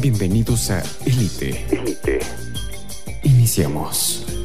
[0.00, 1.66] Bienvenidos a Elite.
[1.70, 2.20] Elite.
[3.22, 4.39] Iniciamos.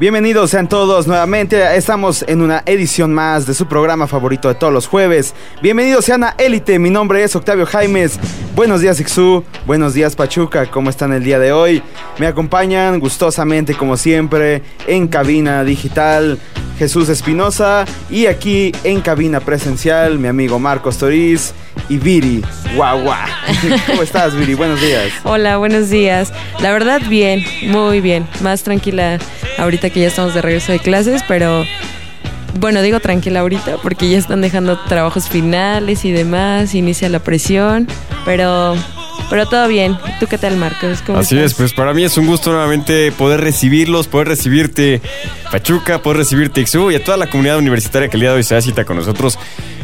[0.00, 1.76] Bienvenidos sean todos nuevamente.
[1.76, 5.34] Estamos en una edición más de su programa favorito de todos los jueves.
[5.60, 6.78] Bienvenidos sean a Élite.
[6.78, 8.20] Mi nombre es Octavio Jaimes.
[8.54, 9.42] Buenos días, Ixú.
[9.66, 10.70] Buenos días, Pachuca.
[10.70, 11.82] ¿Cómo están el día de hoy?
[12.18, 16.38] Me acompañan gustosamente, como siempre, en cabina digital.
[16.78, 21.52] Jesús Espinosa y aquí en cabina presencial mi amigo Marcos Toriz
[21.88, 22.42] y Viri
[22.74, 23.26] guau guau.
[23.86, 24.54] ¿Cómo estás Viri?
[24.54, 25.12] Buenos días.
[25.24, 26.32] Hola, buenos días.
[26.60, 28.26] La verdad bien, muy bien.
[28.42, 29.18] Más tranquila
[29.58, 31.64] ahorita que ya estamos de regreso de clases, pero
[32.58, 37.86] bueno, digo tranquila ahorita porque ya están dejando trabajos finales y demás, inicia la presión,
[38.24, 38.76] pero
[39.30, 39.98] pero todo bien.
[40.20, 41.02] ¿Tú qué tal, Marcos?
[41.14, 45.02] Así es, pues para mí es un gusto nuevamente poder recibirlos, poder recibirte
[45.50, 48.42] Pachuca, poder recibirte Ixu y a toda la comunidad universitaria que el día de hoy
[48.42, 49.38] se da cita con nosotros.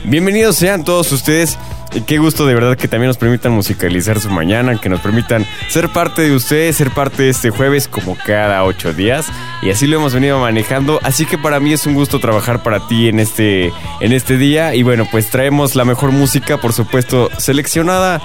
[0.04, 1.58] Bienvenidos sean todos ustedes.
[1.94, 5.46] Y qué gusto de verdad que también nos permitan musicalizar su mañana, que nos permitan
[5.68, 9.26] ser parte de ustedes, ser parte de este jueves como cada ocho días.
[9.62, 10.98] Y así lo hemos venido manejando.
[11.04, 14.74] Así que para mí es un gusto trabajar para ti en este, en este día.
[14.74, 18.20] Y bueno, pues traemos la mejor música, por supuesto, seleccionada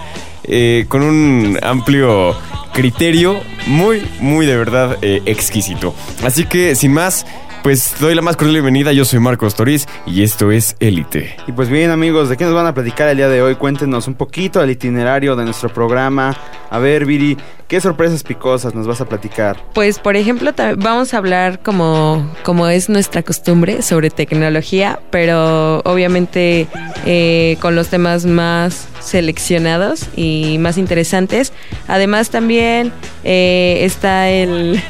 [0.45, 2.36] eh, con un amplio
[2.73, 5.94] criterio, muy, muy de verdad eh, exquisito.
[6.23, 7.28] Así que, sin más,
[7.64, 11.36] pues doy la más cordial bienvenida, yo soy Marcos Toriz y esto es Élite.
[11.48, 13.56] Y pues bien amigos, ¿de qué nos van a platicar el día de hoy?
[13.56, 16.38] Cuéntenos un poquito del itinerario de nuestro programa.
[16.70, 17.38] A ver, Viri,
[17.68, 19.58] ¿qué sorpresas picosas nos vas a platicar?
[19.74, 26.68] Pues por ejemplo, vamos a hablar como, como es nuestra costumbre sobre tecnología, pero obviamente
[27.06, 31.54] eh, con los temas más seleccionados y más interesantes.
[31.88, 32.92] Además también
[33.24, 34.82] eh, está el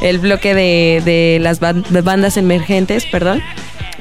[0.00, 3.42] el bloque de, de las bandas emergentes, perdón.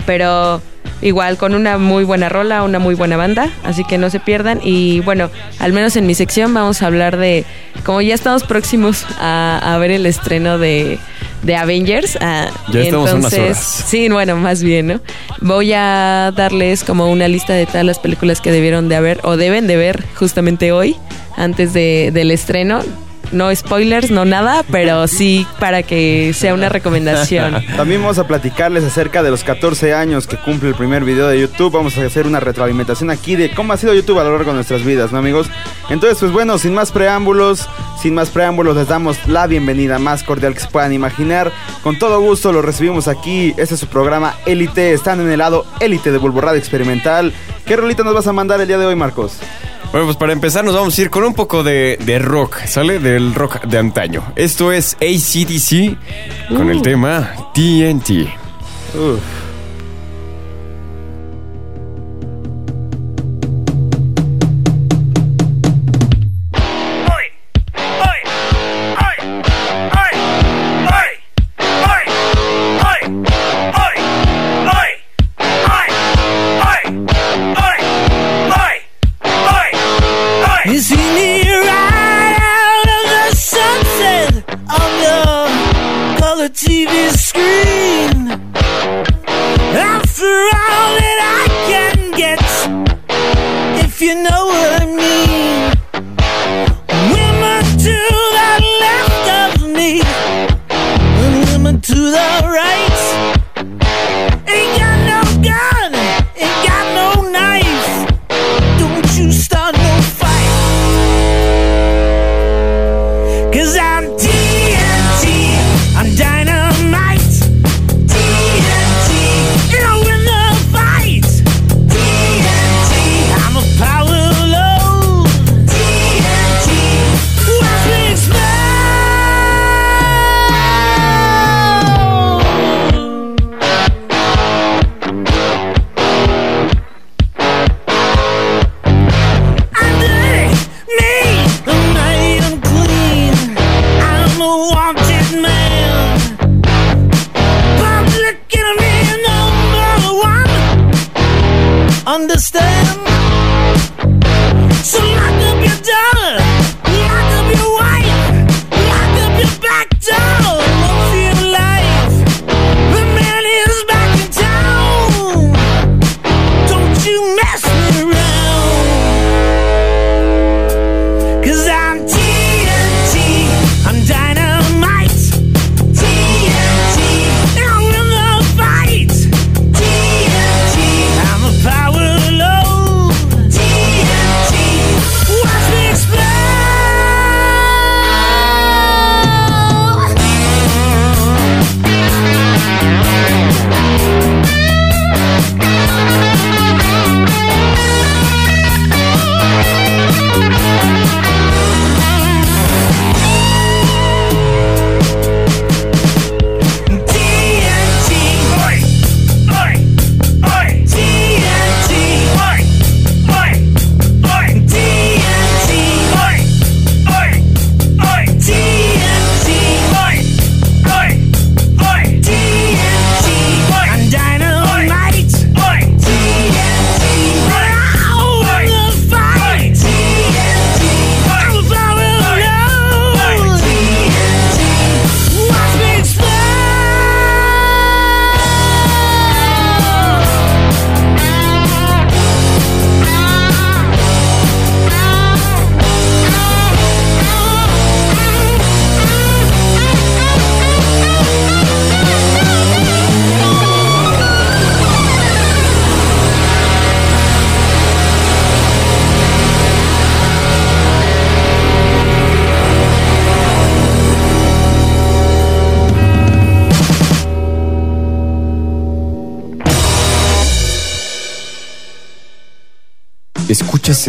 [0.05, 0.61] Pero
[1.01, 4.59] igual con una muy buena rola, una muy buena banda, así que no se pierdan.
[4.63, 7.45] Y bueno, al menos en mi sección vamos a hablar de,
[7.85, 10.99] como ya estamos próximos a, ver el estreno de,
[11.43, 12.17] de Avengers.
[12.21, 13.85] Ah, ya estamos entonces, unas horas.
[13.87, 15.01] Sí, bueno, más bien, ¿no?
[15.41, 19.37] Voy a darles como una lista de todas las películas que debieron de haber o
[19.37, 20.95] deben de ver justamente hoy,
[21.37, 22.81] antes de, del estreno
[23.31, 27.63] no spoilers, no nada, pero sí para que sea una recomendación.
[27.77, 31.39] También vamos a platicarles acerca de los 14 años que cumple el primer video de
[31.39, 31.73] YouTube.
[31.73, 34.55] Vamos a hacer una retroalimentación aquí de cómo ha sido YouTube a lo largo de
[34.55, 35.47] nuestras vidas, ¿no, amigos?
[35.89, 37.67] Entonces, pues bueno, sin más preámbulos,
[38.01, 41.51] sin más preámbulos, les damos la bienvenida más cordial que se puedan imaginar.
[41.83, 43.53] Con todo gusto los recibimos aquí.
[43.57, 44.93] Este es su programa Élite.
[44.93, 47.33] Están en el lado Élite de Bulborrada Experimental.
[47.65, 49.37] ¿Qué rolita nos vas a mandar el día de hoy, Marcos?
[49.91, 52.99] Bueno, pues para empezar nos vamos a ir con un poco de, rock, ¿sale?
[52.99, 54.23] Del rock de antaño.
[54.35, 55.97] Esto es ACDC
[56.55, 56.81] con el uh.
[56.81, 58.29] tema TNT.
[58.93, 59.48] Escuchas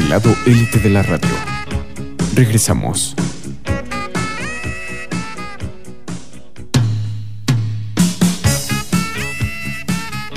[0.01, 1.29] el lado élite de la radio.
[2.35, 3.15] Regresamos.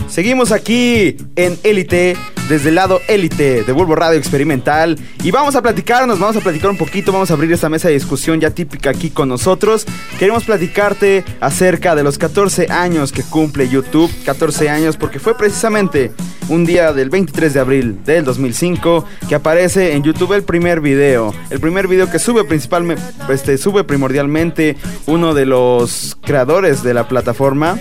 [0.10, 2.16] Seguimos aquí en Élite,
[2.50, 4.98] desde el lado Élite de Bulbo Radio Experimental.
[5.24, 7.94] Y vamos a platicarnos, vamos a platicar un poquito, vamos a abrir esta mesa de
[7.94, 9.86] discusión ya típica aquí con nosotros.
[10.20, 14.12] Queremos platicarte acerca de los 14 años que cumple YouTube.
[14.26, 16.12] 14 años porque fue precisamente
[16.50, 21.34] un día del 23 de abril del 2005 que aparece en YouTube el primer video.
[21.50, 24.76] El primer video que sube principalmente, este, sube primordialmente
[25.06, 27.80] uno de los creadores de la plataforma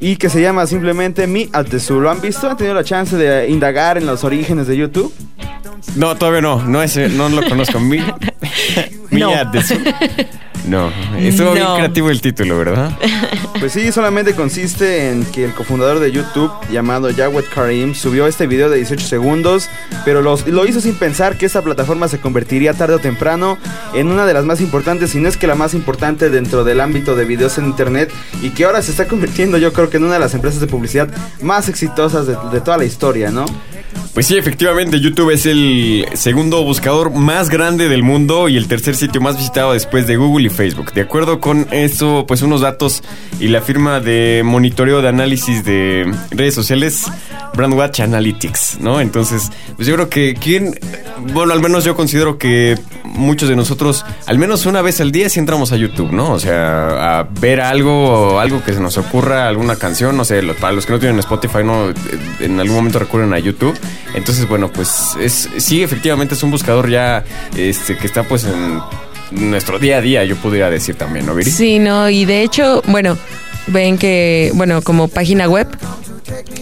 [0.00, 2.00] y que se llama simplemente Mi Altesu.
[2.00, 2.48] ¿Lo han visto?
[2.48, 5.12] ¿Han tenido la chance de indagar en los orígenes de YouTube?
[5.96, 6.62] No, todavía no.
[6.64, 7.80] No, ese, no lo conozco.
[7.80, 7.98] Mi,
[9.10, 9.30] mi No.
[10.68, 12.96] No, estuvo bien creativo el título, ¿verdad?
[13.58, 18.46] Pues sí, solamente consiste en que el cofundador de YouTube, llamado Jawed Karim, subió este
[18.46, 19.68] video de 18 segundos,
[20.04, 23.58] pero los- lo hizo sin pensar que esta plataforma se convertiría tarde o temprano
[23.94, 26.80] en una de las más importantes, si no es que la más importante dentro del
[26.80, 28.12] ámbito de videos en Internet,
[28.42, 30.68] y que ahora se está convirtiendo yo creo que en una de las empresas de
[30.68, 31.08] publicidad
[31.42, 33.44] más exitosas de, de toda la historia, ¿no?
[34.14, 38.96] Pues sí, efectivamente, YouTube es el segundo buscador más grande del mundo y el tercer
[38.96, 40.92] sitio más visitado después de Google y Facebook.
[40.92, 43.02] De acuerdo con esto, pues unos datos
[43.38, 47.04] y la firma de monitoreo de análisis de redes sociales,
[47.54, 49.00] Brandwatch Analytics, ¿no?
[49.00, 50.78] Entonces, pues yo creo que quien,
[51.32, 55.28] bueno, al menos yo considero que muchos de nosotros, al menos una vez al día,
[55.28, 56.32] sí entramos a YouTube, ¿no?
[56.32, 60.72] O sea, a ver algo, algo que se nos ocurra, alguna canción, no sé, para
[60.72, 61.92] los que no tienen Spotify, no,
[62.40, 63.76] en algún momento recurren a YouTube.
[64.14, 67.24] Entonces, bueno, pues es, sí, efectivamente es un buscador ya,
[67.56, 68.80] este, que está pues en
[69.30, 71.50] nuestro día a día, yo pudiera decir también, ¿no, Viri?
[71.50, 73.16] Sí, no, y de hecho, bueno,
[73.66, 75.68] ven que, bueno, como página web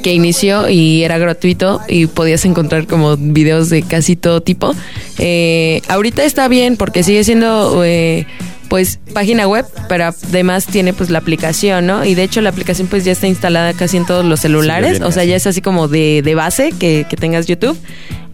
[0.02, 4.75] que inició y era gratuito y podías encontrar como videos de casi todo tipo.
[5.18, 8.26] Eh, ahorita está bien porque sigue siendo eh,
[8.68, 12.04] pues página web, pero además tiene pues la aplicación, ¿no?
[12.04, 15.12] Y de hecho la aplicación pues ya está instalada casi en todos los celulares, o
[15.12, 17.78] sea, ya es así como de, de base que, que tengas YouTube.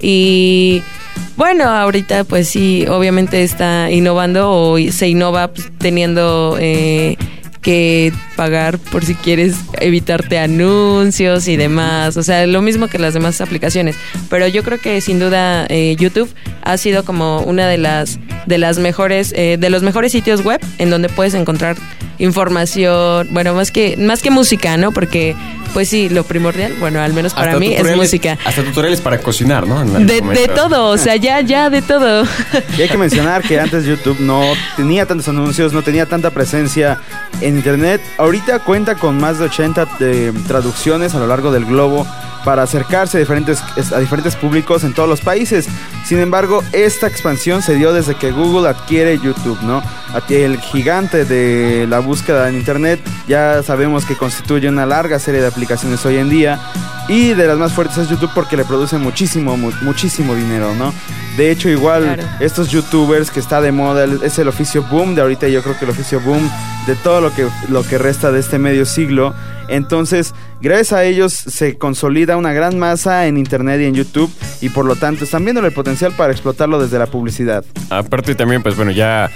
[0.00, 0.82] Y
[1.36, 7.16] bueno, ahorita pues sí, obviamente está innovando o se innova pues, teniendo eh,
[7.62, 12.16] que pagar por si quieres evitarte anuncios y demás.
[12.16, 13.96] O sea, lo mismo que las demás aplicaciones.
[14.28, 16.28] Pero yo creo que sin duda eh, YouTube
[16.62, 20.60] ha sido como una de las de las mejores eh, de los mejores sitios web
[20.78, 21.76] en donde puedes encontrar
[22.18, 24.92] información, bueno, más que más que música, ¿no?
[24.92, 25.34] Porque
[25.72, 28.38] pues sí, lo primordial, bueno, al menos para Hasta mí es música.
[28.44, 29.82] Hasta tutoriales para cocinar, ¿no?
[29.84, 32.24] De, todo, o sea, ya, ya, de todo.
[32.76, 34.42] Y hay que mencionar que antes YouTube no
[34.76, 36.98] tenía tantos anuncios, no tenía tanta presencia
[37.40, 38.00] en internet.
[38.18, 42.06] Ahorita cuenta con más de 80 de traducciones a lo largo del globo
[42.44, 45.66] para acercarse a diferentes, a diferentes públicos en todos los países.
[46.04, 49.82] Sin embargo, esta expansión se dio desde que Google adquiere YouTube, ¿no?
[50.28, 55.46] El gigante de la búsqueda en internet ya sabemos que constituye una larga serie de
[55.46, 56.60] aplicaciones hoy en día
[57.08, 60.92] y de las más fuertes es YouTube porque le produce muchísimo, mu- muchísimo dinero, ¿no?
[61.36, 62.22] De hecho, igual Claro.
[62.40, 65.84] estos youtubers que está de moda es el oficio boom de ahorita yo creo que
[65.86, 66.50] el oficio boom
[66.86, 69.32] de todo lo que lo que resta de este medio siglo
[69.68, 74.68] entonces gracias a ellos se consolida una gran masa en internet y en YouTube y
[74.68, 78.76] por lo tanto están viendo el potencial para explotarlo desde la publicidad Aparte también, pues
[78.76, 79.30] bueno, ya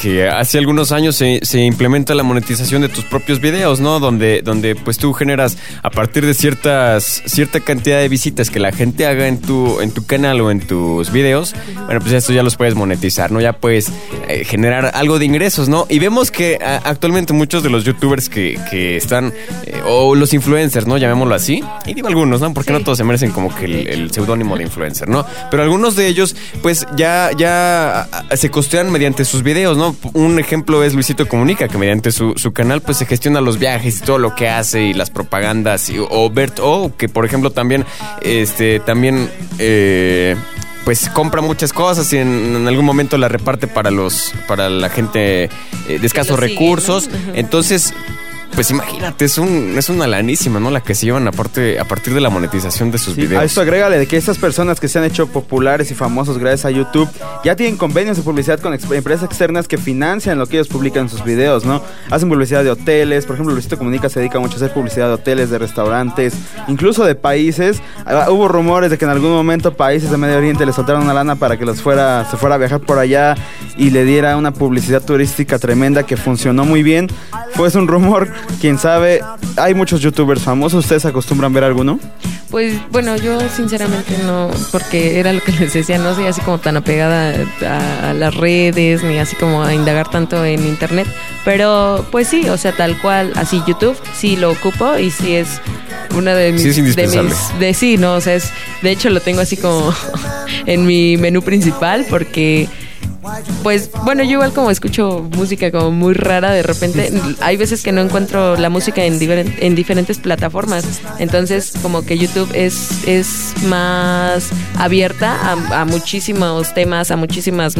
[0.00, 4.00] que hace algunos años se, implementa la monetización de tus propios videos, ¿no?
[4.00, 8.72] Donde, donde pues tú generas a partir de ciertas, cierta cantidad de visitas que la
[8.72, 12.42] gente haga en tu, en tu canal o en tus videos, bueno, pues esto ya
[12.42, 13.40] los puedes monetizar, ¿no?
[13.40, 13.92] Ya puedes
[14.28, 15.86] eh, generar algo de ingresos, ¿no?
[15.88, 19.32] Y vemos que actualmente muchos de los youtubers que, que están,
[19.66, 20.96] eh, o los influencers, ¿no?
[20.98, 21.62] Llamémoslo así.
[21.86, 22.52] Y digo algunos, ¿no?
[22.54, 25.24] Porque no todos se merecen como que el, el seudónimo de influencer, ¿no?
[25.50, 29.96] Pero algunos de ellos, pues ya, ya se costean mediante sus videos, ¿no?
[30.14, 33.98] Un ejemplo es Luisito Comunica, que mediante su, su canal, pues se gestiona los viajes
[33.98, 35.88] y todo lo que hace y las propagandas.
[35.90, 37.84] y- o Bert O, que por ejemplo también,
[38.22, 40.36] este, también, eh,
[40.84, 44.88] pues compra muchas cosas y en, en algún momento la reparte para los para la
[44.88, 45.50] gente eh,
[46.00, 47.10] de escasos sigue, recursos.
[47.34, 47.92] Entonces,
[48.54, 50.70] pues imagínate, es un es una lanísima, ¿no?
[50.70, 53.40] La que se llevan aparte a partir de la monetización de sus Sí, videos.
[53.42, 56.64] a esto agrégale de que estas personas que se han hecho populares y famosos gracias
[56.66, 57.08] a YouTube
[57.44, 61.08] ya tienen convenios de publicidad con empresas externas que financian lo que ellos publican en
[61.08, 61.82] sus videos, ¿no?
[62.10, 65.14] Hacen publicidad de hoteles, por ejemplo, Luisito Comunica se dedica mucho a hacer publicidad de
[65.14, 66.34] hoteles, de restaurantes,
[66.68, 67.80] incluso de países.
[68.04, 71.14] Ah, Hubo rumores de que en algún momento países de Medio Oriente le soltaron una
[71.14, 73.34] lana para que los fuera, se fuera a viajar por allá
[73.76, 77.08] y le diera una publicidad turística tremenda que funcionó muy bien.
[77.54, 78.28] Fue es un rumor,
[78.60, 79.20] quién sabe.
[79.56, 81.98] Hay muchos youtubers famosos, ¿ustedes acostumbran ver alguno?
[82.50, 86.58] Pues bueno, yo sinceramente no, porque era lo que les decía, no soy así como
[86.58, 91.06] tan apegada a, a, las redes, ni así como a indagar tanto en internet,
[91.44, 95.60] pero pues sí, o sea, tal cual, así YouTube, sí lo ocupo y sí es
[96.16, 96.62] una de mis...
[96.62, 97.30] Sí, es indispensable.
[97.30, 98.50] De, mis, de sí, no, o sea, es,
[98.82, 99.94] de hecho lo tengo así como
[100.66, 102.68] en mi menú principal porque
[103.62, 107.92] pues bueno, yo igual como escucho música como muy rara de repente, hay veces que
[107.92, 110.84] no encuentro la música en, diferent, en diferentes plataformas,
[111.18, 117.74] entonces como que YouTube es, es más abierta a, a muchísimos temas, a muchísimos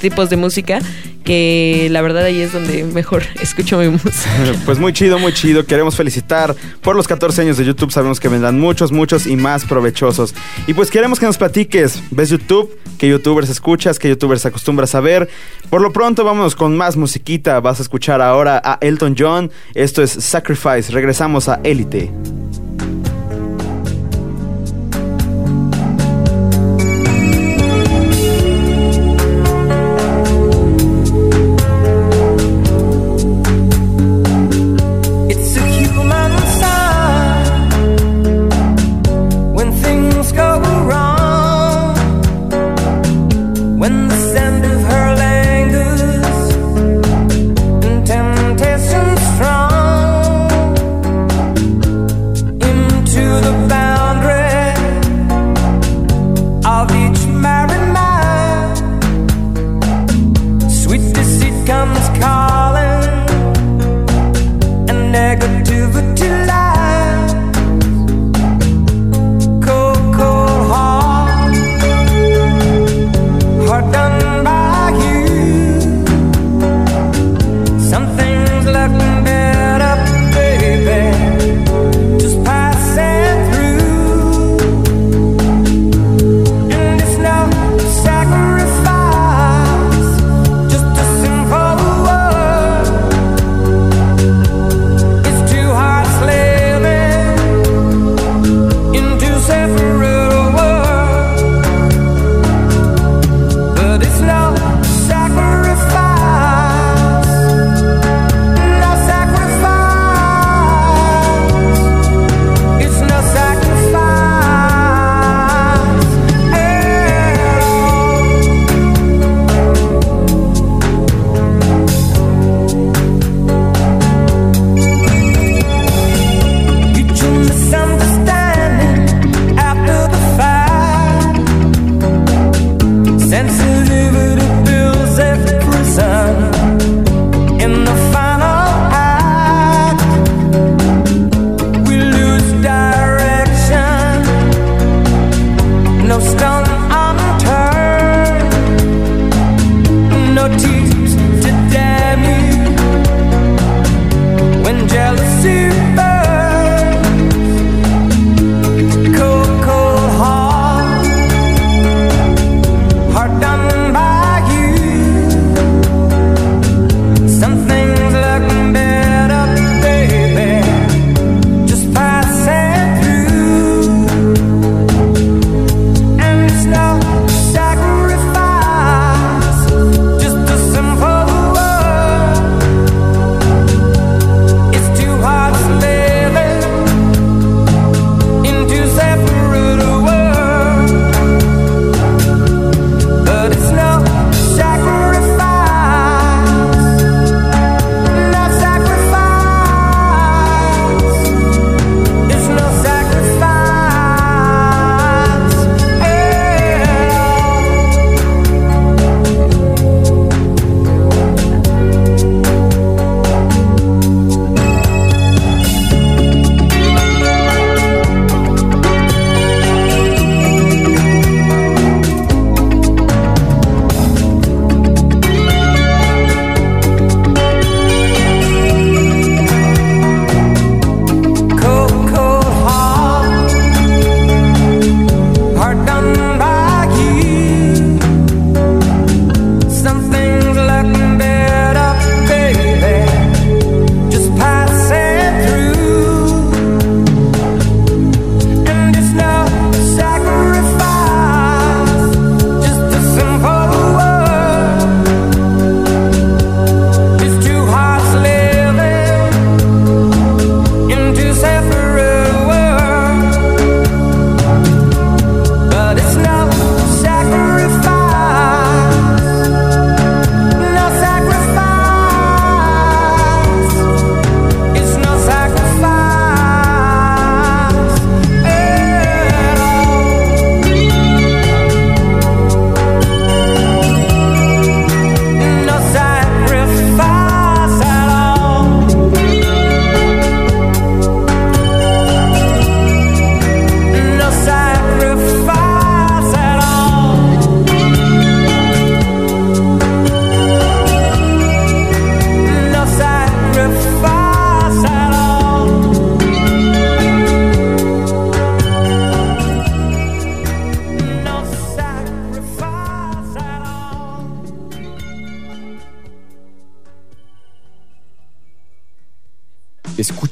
[0.00, 0.80] tipos de música
[1.24, 4.12] que la verdad ahí es donde mejor escucho mi música.
[4.64, 5.66] Pues muy chido, muy chido.
[5.66, 7.90] Queremos felicitar por los 14 años de YouTube.
[7.90, 10.34] Sabemos que vendrán muchos, muchos y más provechosos.
[10.66, 12.02] Y pues queremos que nos platiques.
[12.10, 12.78] ¿Ves YouTube?
[12.98, 13.98] ¿Qué youtubers escuchas?
[13.98, 15.28] ¿Qué youtubers acostumbras a ver?
[15.70, 17.60] Por lo pronto vámonos con más musiquita.
[17.60, 19.50] Vas a escuchar ahora a Elton John.
[19.74, 20.92] Esto es Sacrifice.
[20.92, 22.12] Regresamos a Élite.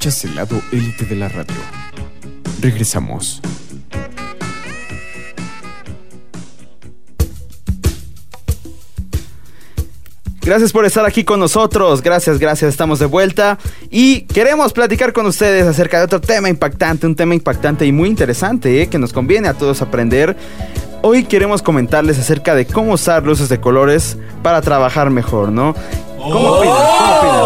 [0.02, 1.54] Escuchas el lado élite de la radio.
[2.60, 3.40] Regresamos.
[10.40, 12.02] Gracias por estar aquí con nosotros.
[12.02, 12.70] Gracias, gracias.
[12.70, 13.60] Estamos de vuelta
[13.92, 18.08] y queremos platicar con ustedes acerca de otro tema impactante, un tema impactante y muy
[18.08, 18.88] interesante ¿eh?
[18.88, 20.36] que nos conviene a todos aprender.
[21.02, 25.76] Hoy queremos comentarles acerca de cómo usar luces de colores para trabajar mejor, ¿no?
[26.16, 26.76] ¿Cómo opinas?
[26.98, 27.41] ¿Cómo opinas?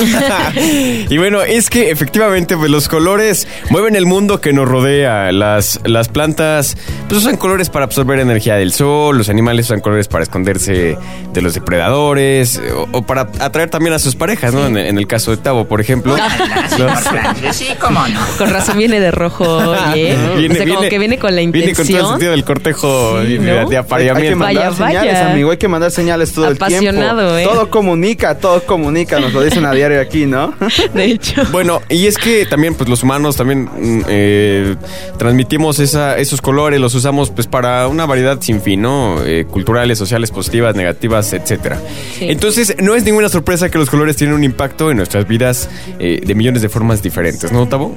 [1.08, 5.32] y bueno, es que efectivamente pues, los colores mueven el mundo que nos rodea.
[5.32, 6.76] Las, las plantas
[7.08, 10.96] pues, usan colores para absorber energía del sol, los animales usan colores para esconderse
[11.32, 14.66] de los depredadores o, o para atraer también a sus parejas, ¿no?
[14.66, 16.16] En, en el caso de Tavo, por ejemplo.
[16.16, 18.20] Los- Sí, cómo no.
[18.38, 20.14] Con razón viene de rojo, oye.
[20.16, 22.08] o sea, como que viene con la Viene con todo el intención.
[22.10, 23.52] sentido del cortejo Sí, de, de ¿no?
[23.52, 24.36] Hay, hay que apareamiento.
[24.36, 25.00] mandar Vaya, vaya.
[25.00, 25.50] señales, amigo.
[25.50, 26.64] Hay que mandar señales todo el tiempo.
[26.74, 27.44] Apasionado, ¿eh?
[27.44, 29.20] Todo comunica, todo comunica.
[29.20, 30.54] Nos lo dicen a diario aquí, ¿no?
[30.94, 31.42] De hecho.
[31.52, 34.76] Bueno, y es que también, pues los humanos también mm, eh,
[35.18, 39.22] transmitimos esa, esos colores, los usamos pues para una variedad sin fin, ¿no?
[39.24, 41.80] Eh, culturales, sociales, positivas, negativas, etcétera.
[42.18, 42.26] Sí.
[42.28, 45.68] Entonces, no es ninguna sorpresa que los colores tienen un impacto en nuestras vidas
[45.98, 47.96] eh, de millones de formas diferentes, ¿no, Tavo?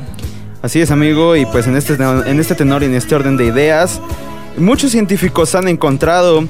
[0.61, 3.45] Así es, amigo, y pues en este, en este tenor y en este orden de
[3.45, 4.01] ideas,
[4.57, 6.47] muchos científicos han encontrado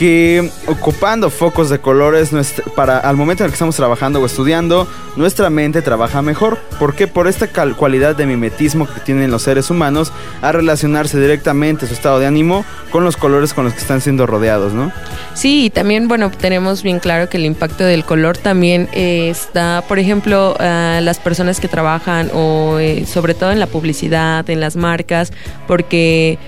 [0.00, 2.30] que ocupando focos de colores
[2.74, 6.56] para al momento en el que estamos trabajando o estudiando, nuestra mente trabaja mejor.
[6.78, 7.06] ¿Por qué?
[7.06, 10.10] Por esta cualidad de mimetismo que tienen los seres humanos
[10.40, 14.26] a relacionarse directamente su estado de ánimo con los colores con los que están siendo
[14.26, 14.90] rodeados, ¿no?
[15.34, 19.84] Sí, y también, bueno, tenemos bien claro que el impacto del color también eh, está,
[19.86, 24.76] por ejemplo, las personas que trabajan o eh, sobre todo en la publicidad, en las
[24.76, 25.30] marcas,
[25.66, 26.38] porque,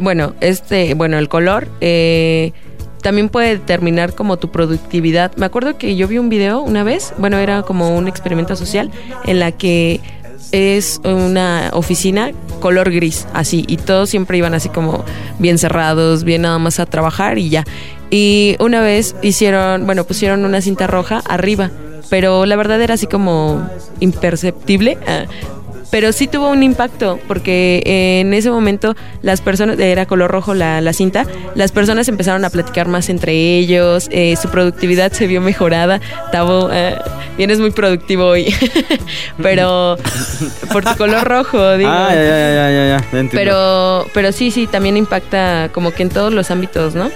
[0.00, 2.50] bueno, este, bueno, el color eh,
[3.02, 5.36] también puede determinar como tu productividad.
[5.36, 8.90] Me acuerdo que yo vi un video una vez, bueno, era como un experimento social
[9.24, 10.00] en la que
[10.52, 15.04] es una oficina color gris, así, y todos siempre iban así como
[15.38, 17.64] bien cerrados, bien nada más a trabajar y ya.
[18.10, 21.70] Y una vez hicieron, bueno, pusieron una cinta roja arriba,
[22.10, 23.66] pero la verdad era así como
[24.00, 24.98] imperceptible.
[25.92, 30.54] Ah, pero sí tuvo un impacto porque en ese momento las personas, era color rojo
[30.54, 35.26] la, la cinta, las personas empezaron a platicar más entre ellos, eh, su productividad se
[35.26, 36.00] vio mejorada.
[36.30, 36.98] Tavo, eh,
[37.36, 38.54] vienes muy productivo hoy,
[39.42, 39.96] pero
[40.72, 41.90] por tu color rojo, digo.
[41.90, 43.28] Ah, ya, ya, ya, ya, ya.
[43.30, 47.10] Pero, pero sí, sí, también impacta como que en todos los ámbitos, ¿no?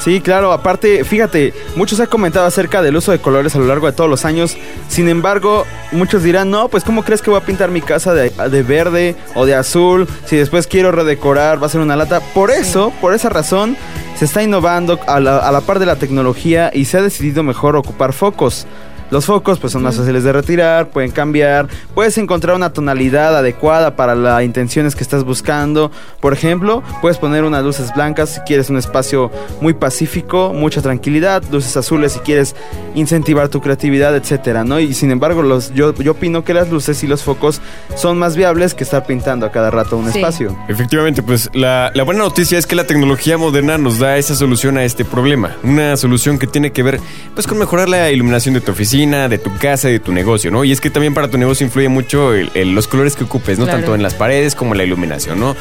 [0.00, 3.86] Sí, claro, aparte, fíjate, muchos han comentado acerca del uso de colores a lo largo
[3.86, 4.56] de todos los años.
[4.88, 8.48] Sin embargo, muchos dirán, no, pues ¿cómo crees que voy a pintar mi casa de,
[8.48, 10.08] de verde o de azul?
[10.24, 12.20] Si después quiero redecorar, va a ser una lata.
[12.34, 13.76] Por eso, por esa razón,
[14.16, 17.42] se está innovando a la, a la par de la tecnología y se ha decidido
[17.42, 18.66] mejor ocupar focos.
[19.10, 23.96] Los focos pues son más fáciles de retirar, pueden cambiar, puedes encontrar una tonalidad adecuada
[23.96, 25.90] para las intenciones que estás buscando.
[26.20, 31.42] Por ejemplo, puedes poner unas luces blancas si quieres un espacio muy pacífico, mucha tranquilidad,
[31.50, 32.54] luces azules si quieres
[32.94, 34.80] incentivar tu creatividad, etcétera, ¿no?
[34.80, 37.60] Y sin embargo, los, yo, yo opino que las luces y los focos
[37.94, 40.18] son más viables que estar pintando a cada rato un Sí.
[40.20, 40.56] espacio.
[40.68, 44.78] Efectivamente, pues la, la buena noticia es que la tecnología moderna nos da esa solución
[44.78, 45.56] a este problema.
[45.62, 47.00] Una solución que tiene que ver
[47.34, 50.50] pues con mejorar la iluminación de tu oficina, de tu casa y de tu negocio,
[50.50, 50.64] ¿no?
[50.64, 53.58] Y es que también para tu negocio influye mucho el- el- los colores que ocupes,
[53.58, 53.64] ¿no?
[53.66, 53.80] Claro.
[53.80, 55.54] Tanto en las paredes como en la iluminación, ¿no?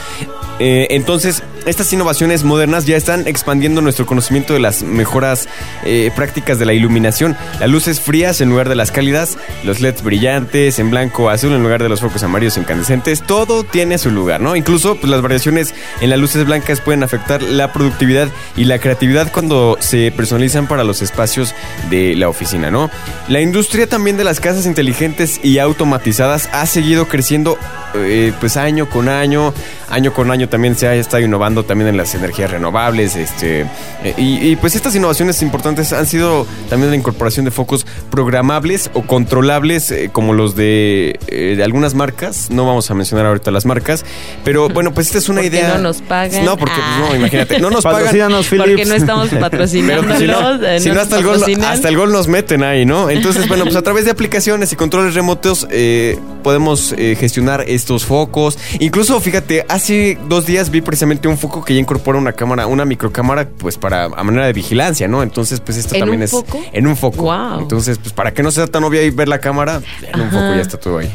[0.59, 5.49] Eh, entonces, estas innovaciones modernas ya están expandiendo nuestro conocimiento de las mejoras
[5.83, 7.35] eh, prácticas de la iluminación.
[7.59, 11.51] Las luces frías en lugar de las cálidas, los LEDs brillantes, en blanco o azul
[11.51, 14.55] en lugar de los focos amarillos incandescentes, todo tiene su lugar, ¿no?
[14.55, 19.29] Incluso pues, las variaciones en las luces blancas pueden afectar la productividad y la creatividad
[19.31, 21.53] cuando se personalizan para los espacios
[21.89, 22.89] de la oficina, ¿no?
[23.27, 27.57] La industria también de las casas inteligentes y automatizadas ha seguido creciendo
[27.95, 29.51] eh, pues año con año,
[29.89, 33.61] año con año también se ha estado innovando también en las energías renovables, este
[34.03, 38.91] eh, y, y, pues estas innovaciones importantes han sido también la incorporación de focos programables
[38.93, 43.49] o controlables eh, como los de, eh, de algunas marcas, no vamos a mencionar ahorita
[43.49, 44.05] las marcas,
[44.43, 45.69] pero bueno, pues esta es una idea.
[45.75, 46.45] no nos pagan.
[46.45, 47.17] No, porque pues, no, Ah.
[47.17, 48.13] imagínate, no nos pagan.
[48.49, 50.01] Porque no estamos patrocinando.
[50.05, 52.85] Pero pues, si no, si no, hasta, el gol, hasta el gol nos meten ahí,
[52.85, 53.09] ¿no?
[53.15, 58.05] Entonces, bueno, pues a través de aplicaciones y controles remotos eh, podemos eh, gestionar estos
[58.05, 58.57] focos.
[58.79, 62.85] Incluso, fíjate, hace dos días vi precisamente un foco que ya incorpora una cámara, una
[62.85, 65.23] microcámara, pues para a manera de vigilancia, ¿no?
[65.23, 66.61] Entonces, pues esto ¿En también un es foco?
[66.71, 67.23] en un foco.
[67.23, 67.61] Guau.
[67.61, 69.81] Entonces, pues para que no sea tan obvia y ver la cámara,
[70.13, 71.13] en un foco ya está todo ahí.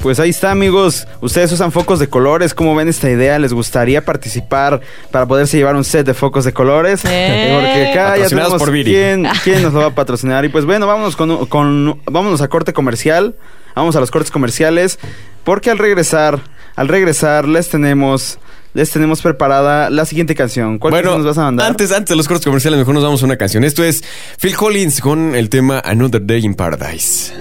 [0.00, 1.08] Pues ahí está, amigos.
[1.20, 2.54] Ustedes usan focos de colores.
[2.54, 3.38] ¿Cómo ven esta idea?
[3.38, 4.80] ¿Les gustaría participar
[5.10, 7.04] para poderse llevar un set de focos de colores?
[7.04, 7.50] Eh.
[7.52, 8.92] Porque acá ya tenemos por Viri.
[8.92, 10.44] quién, quién nos lo va a patrocinar.
[10.44, 13.34] Y pues bueno, vámonos con, con vámonos a corte comercial.
[13.74, 14.98] Vamos a los cortes comerciales
[15.44, 16.40] porque al regresar,
[16.76, 18.38] al regresar les tenemos
[18.74, 20.78] les tenemos preparada la siguiente canción.
[20.78, 21.68] ¿Cuál bueno, nos vas a mandar?
[21.68, 23.64] Antes, antes de los cortes comerciales, mejor nos vamos a una canción.
[23.64, 24.04] Esto es
[24.40, 27.32] Phil Collins con el tema Another Day in Paradise.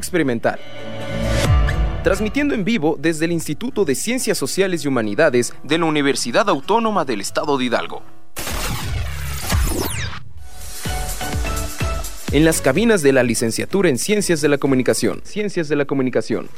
[0.00, 0.58] Experimental.
[2.02, 7.04] Transmitiendo en vivo desde el Instituto de Ciencias Sociales y Humanidades de la Universidad Autónoma
[7.04, 8.02] del Estado de Hidalgo.
[12.32, 15.20] En las cabinas de la licenciatura en Ciencias de la Comunicación.
[15.24, 16.48] Ciencias de la Comunicación.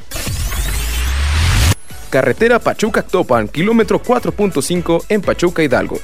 [2.09, 5.99] Carretera Pachuca-Actopan, kilómetro 4.5 en Pachuca, Hidalgo.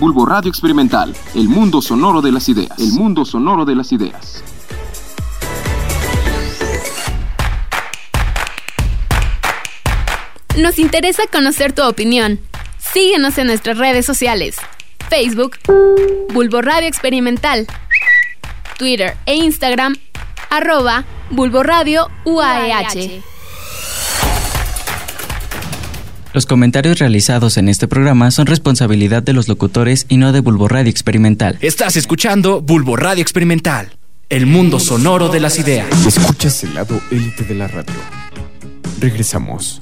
[0.00, 2.78] Bulbo Radio Experimental, el mundo sonoro de las ideas.
[2.78, 4.42] El mundo sonoro de las ideas.
[10.56, 12.38] Nos interesa conocer tu opinión.
[12.92, 14.56] Síguenos en nuestras redes sociales.
[15.08, 15.56] Facebook,
[16.32, 17.66] Bulbo Radio Experimental.
[18.78, 19.96] Twitter e Instagram,
[20.50, 23.22] arroba Bulbo Radio UAEH.
[26.34, 30.68] Los comentarios realizados en este programa son responsabilidad de los locutores y no de Bulbo
[30.68, 31.56] Radio Experimental.
[31.62, 33.92] Estás escuchando Bulbo Radio Experimental,
[34.28, 35.88] el mundo sonoro de las ideas.
[36.06, 37.94] Escuchas el lado élite de la radio.
[39.00, 39.80] Regresamos.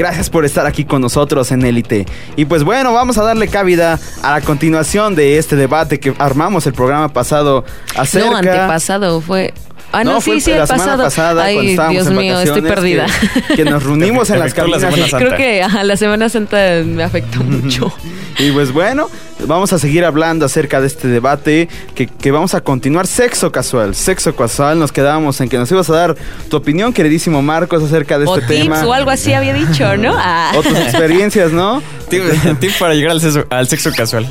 [0.00, 2.06] Gracias por estar aquí con nosotros en Élite.
[2.34, 6.66] Y pues bueno, vamos a darle cabida a la continuación de este debate que armamos
[6.66, 8.30] el programa pasado acerca...
[8.30, 9.52] No, antepasado, fue...
[9.92, 11.02] Ah, no, fue sí, sí, la el semana pasado.
[11.02, 13.06] pasada, cuando Ay, estábamos Dios en mío, estoy perdida.
[13.48, 14.80] Que, que nos reunimos en las la cabinas.
[14.80, 15.18] Semana Santa.
[15.18, 17.92] Creo que ajá, la Semana Santa me afectó mucho.
[18.38, 19.10] Y pues bueno,
[19.46, 23.06] vamos a seguir hablando acerca de este debate que, que vamos a continuar.
[23.06, 24.78] Sexo casual, sexo casual.
[24.78, 26.16] Nos quedábamos en que nos ibas a dar
[26.48, 28.86] tu opinión, queridísimo Marcos, acerca de o este tips tema.
[28.86, 30.14] o algo así había dicho, ¿no?
[30.16, 30.52] Ah.
[30.56, 31.82] O tus experiencias, ¿no?
[32.10, 32.22] Tip,
[32.60, 34.26] tip para llegar al sexo, al sexo casual.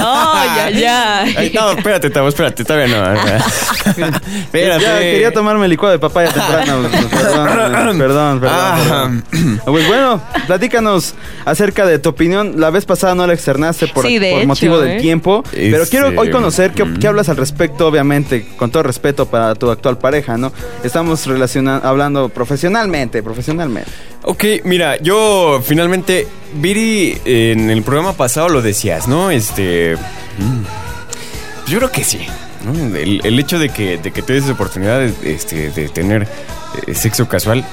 [0.00, 1.20] Oh, ya, ya.
[1.22, 3.12] Ay, no, espérate, Tavo, espérate, todavía no.
[4.26, 4.82] espérate.
[4.84, 6.82] Ya quería tomarme el licuado de papaya temprano.
[7.10, 8.78] perdón, perdón, perdón.
[8.80, 9.24] Perdón.
[9.64, 11.14] Pues bueno, platícanos
[11.44, 12.54] acerca de tu opinión.
[12.60, 15.00] La vez pasada no la externaste por, Sí, de por hecho, motivo del ¿eh?
[15.00, 15.42] tiempo.
[15.50, 16.98] Pero Este, quiero hoy conocer qué, mm.
[16.98, 20.52] qué hablas al respecto, obviamente, con todo respeto para tu actual pareja, ¿no?
[20.84, 23.90] Estamos relaciona- hablando profesionalmente, profesionalmente.
[24.22, 29.30] Ok, mira, yo finalmente, Viri, en el programa pasado lo decías, ¿no?
[29.30, 29.96] Este.
[29.96, 32.20] mm, yo creo que sí.
[32.94, 36.28] El, hecho de que, de que te des oportunidad de, este, de tener
[36.86, 37.64] eh, sexo casual,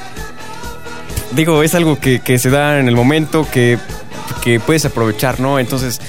[1.31, 3.77] digo, es algo que, que se da en el momento, que,
[4.41, 5.59] que puedes aprovechar, ¿no?
[5.59, 5.99] Entonces.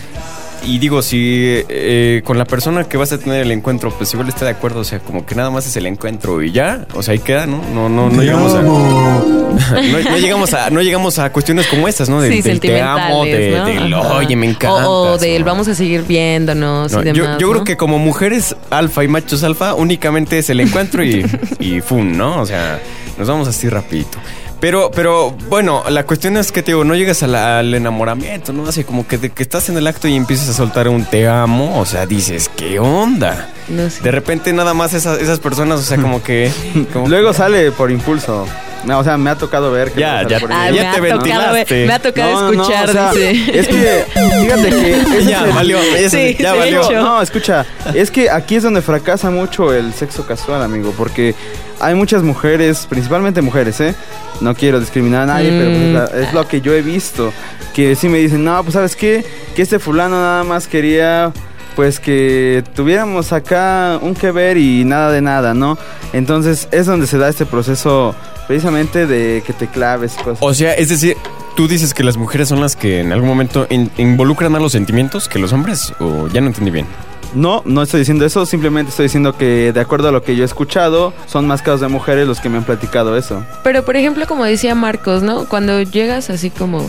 [0.64, 4.28] Y digo, si eh, con la persona que vas a tener el encuentro, pues igual
[4.28, 7.02] está de acuerdo, o sea, como que nada más es el encuentro y ya, o
[7.02, 7.62] sea, ahí queda, ¿no?
[7.72, 8.62] No, no, no llegamos a.
[8.62, 12.20] no, no llegamos a no llegamos a cuestiones como estas, ¿no?
[12.20, 14.00] Del, Sí, del te amo, de, del ¿no?
[14.00, 14.14] Ajá.
[14.16, 14.88] oye, me encanta.
[14.88, 17.38] O, o del vamos a seguir viéndonos No, y yo, demás.
[17.38, 21.24] yo creo que como mujeres alfa y machos alfa únicamente es el encuentro y,
[21.60, 22.40] y fun, ¿no?
[22.40, 22.80] O sea,
[23.16, 24.18] nos vamos así rapidito.
[24.60, 28.52] Pero, pero, bueno, la cuestión es que te digo, no llegas a la- al enamoramiento,
[28.52, 28.66] ¿no?
[28.68, 31.28] Así como que, de que estás en el acto y empiezas a soltar un te
[31.28, 33.50] amo, o sea, dices, ¿qué onda?
[33.68, 34.02] No sé.
[34.02, 36.50] De repente nada más esas, esas personas, o sea, como que...
[36.92, 38.46] como Luego sale por impulso.
[38.84, 40.28] No, o sea, me ha tocado ver que Ya, ya.
[40.28, 41.86] te ha tocado, ver- ventilaste.
[41.86, 43.58] me ha tocado No, no, no, escuchar, o sea, dice.
[43.58, 44.04] Es que,
[44.42, 45.22] fíjate que.
[45.28, 46.80] Ya, es el- valió, ese- Sí, ya valió.
[46.82, 46.92] hecho.
[46.92, 51.34] No, escucha, es que aquí es donde fracasa mucho el sexo casual, amigo, porque
[51.80, 53.94] hay muchas mujeres, principalmente mujeres, ¿eh?
[54.40, 55.94] No quiero discriminar a nadie, pero pues, Mm.
[55.94, 57.32] la- es lo que yo he visto,
[57.74, 59.24] que sí me dicen, no, pues sabes qué,
[59.56, 61.32] que este fulano nada más quería,
[61.78, 65.78] pues que tuviéramos acá un que ver y nada de nada, ¿no?
[66.12, 68.16] Entonces es donde se da este proceso
[68.48, 70.38] precisamente de que te claves y cosas.
[70.40, 71.16] O sea, es decir,
[71.54, 74.72] tú dices que las mujeres son las que en algún momento in- involucran más los
[74.72, 76.86] sentimientos que los hombres, o ya no entendí bien.
[77.32, 80.42] No, no estoy diciendo eso, simplemente estoy diciendo que de acuerdo a lo que yo
[80.42, 83.44] he escuchado, son más casos de mujeres los que me han platicado eso.
[83.62, 85.44] Pero, por ejemplo, como decía Marcos, ¿no?
[85.44, 86.84] Cuando llegas así como...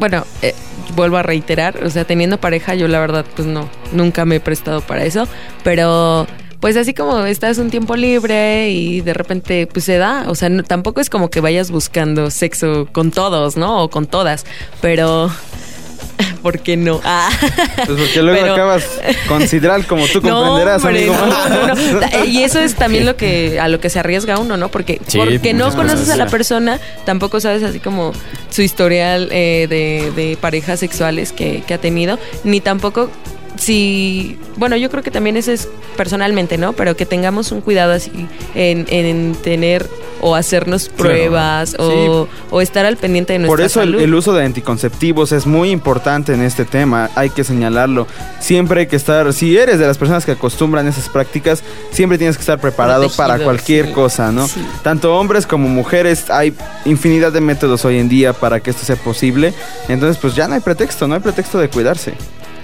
[0.00, 0.54] Bueno, eh,
[0.96, 4.40] vuelvo a reiterar, o sea, teniendo pareja, yo la verdad, pues no, nunca me he
[4.40, 5.28] prestado para eso,
[5.62, 6.26] pero...
[6.60, 10.50] Pues así como estás un tiempo libre y de repente pues se da, o sea,
[10.50, 13.82] no- tampoco es como que vayas buscando sexo con todos, ¿no?
[13.84, 14.44] O con todas,
[14.82, 15.30] pero
[16.42, 17.00] ¿por qué no?
[17.04, 17.28] Ah.
[17.86, 18.84] Pues porque luego Pero- acabas
[19.28, 21.14] con sidral como tú comprenderás, hombre, amigo.
[21.26, 22.24] no, no, no.
[22.26, 24.68] Y eso es también lo que a lo que se arriesga uno, ¿no?
[24.68, 28.12] Porque Sí, porque no conoces a la persona, tampoco sabes así como
[28.50, 33.10] su historial eh, de, de parejas sexuales que, que ha tenido, ni tampoco
[33.56, 36.72] si, bueno, yo creo que también eso es personalmente, ¿no?
[36.72, 38.10] Pero que tengamos un cuidado así
[38.54, 39.86] en, en tener
[40.20, 44.00] o hacernos pruebas o, o estar al pendiente de nuestra Por eso el, salud.
[44.02, 48.06] el uso de anticonceptivos es muy importante en este tema, hay que señalarlo.
[48.40, 52.36] Siempre hay que estar, si eres de las personas que acostumbran esas prácticas, siempre tienes
[52.36, 53.92] que estar preparado Protegido, para cualquier sí.
[53.92, 54.46] cosa, ¿no?
[54.48, 54.64] Sí.
[54.82, 56.54] Tanto hombres como mujeres, hay
[56.84, 59.54] infinidad de métodos hoy en día para que esto sea posible.
[59.88, 62.14] Entonces, pues ya no hay pretexto, no hay pretexto de cuidarse.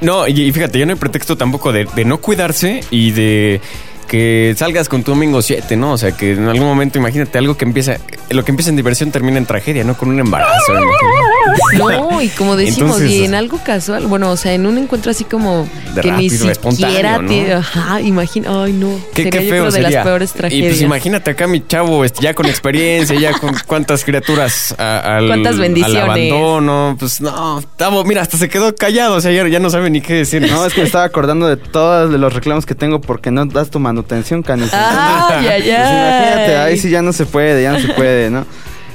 [0.00, 3.60] No, y, y fíjate, ya no hay pretexto tampoco de, de no cuidarse y de
[4.06, 5.92] que salgas con tu domingo 7, ¿no?
[5.92, 7.98] O sea, que en algún momento, imagínate, algo que empieza,
[8.30, 9.96] lo que empieza en diversión termina en tragedia, ¿no?
[9.96, 10.72] Con un embarazo.
[10.72, 11.25] imagínate.
[11.78, 15.10] No, y como decimos, Entonces, y en algo casual, bueno, o sea, en un encuentro
[15.10, 17.56] así como De que ni rápido, siquiera espontáneo, te, ¿no?
[17.58, 20.70] ajá, imagina, ay no, Qué, sería qué yo feo de las peores y tragedias.
[20.72, 25.26] pues imagínate acá mi chavo este, ya con experiencia, ya con cuántas criaturas a- al,
[25.26, 26.02] Cuántas bendiciones.
[26.02, 26.96] al abandono.
[26.98, 30.00] Pues no, Tavo, mira, hasta se quedó callado, o sea, ya, ya no sabe ni
[30.00, 30.42] qué decir.
[30.50, 33.44] No, es que me estaba acordando de todos de los reclamos que tengo porque no
[33.46, 35.28] das tu manutención, canita.
[35.38, 36.78] Ay, ay, Pues imagínate, ahí ay.
[36.78, 38.46] sí ya no se puede, ya no se puede, ¿no?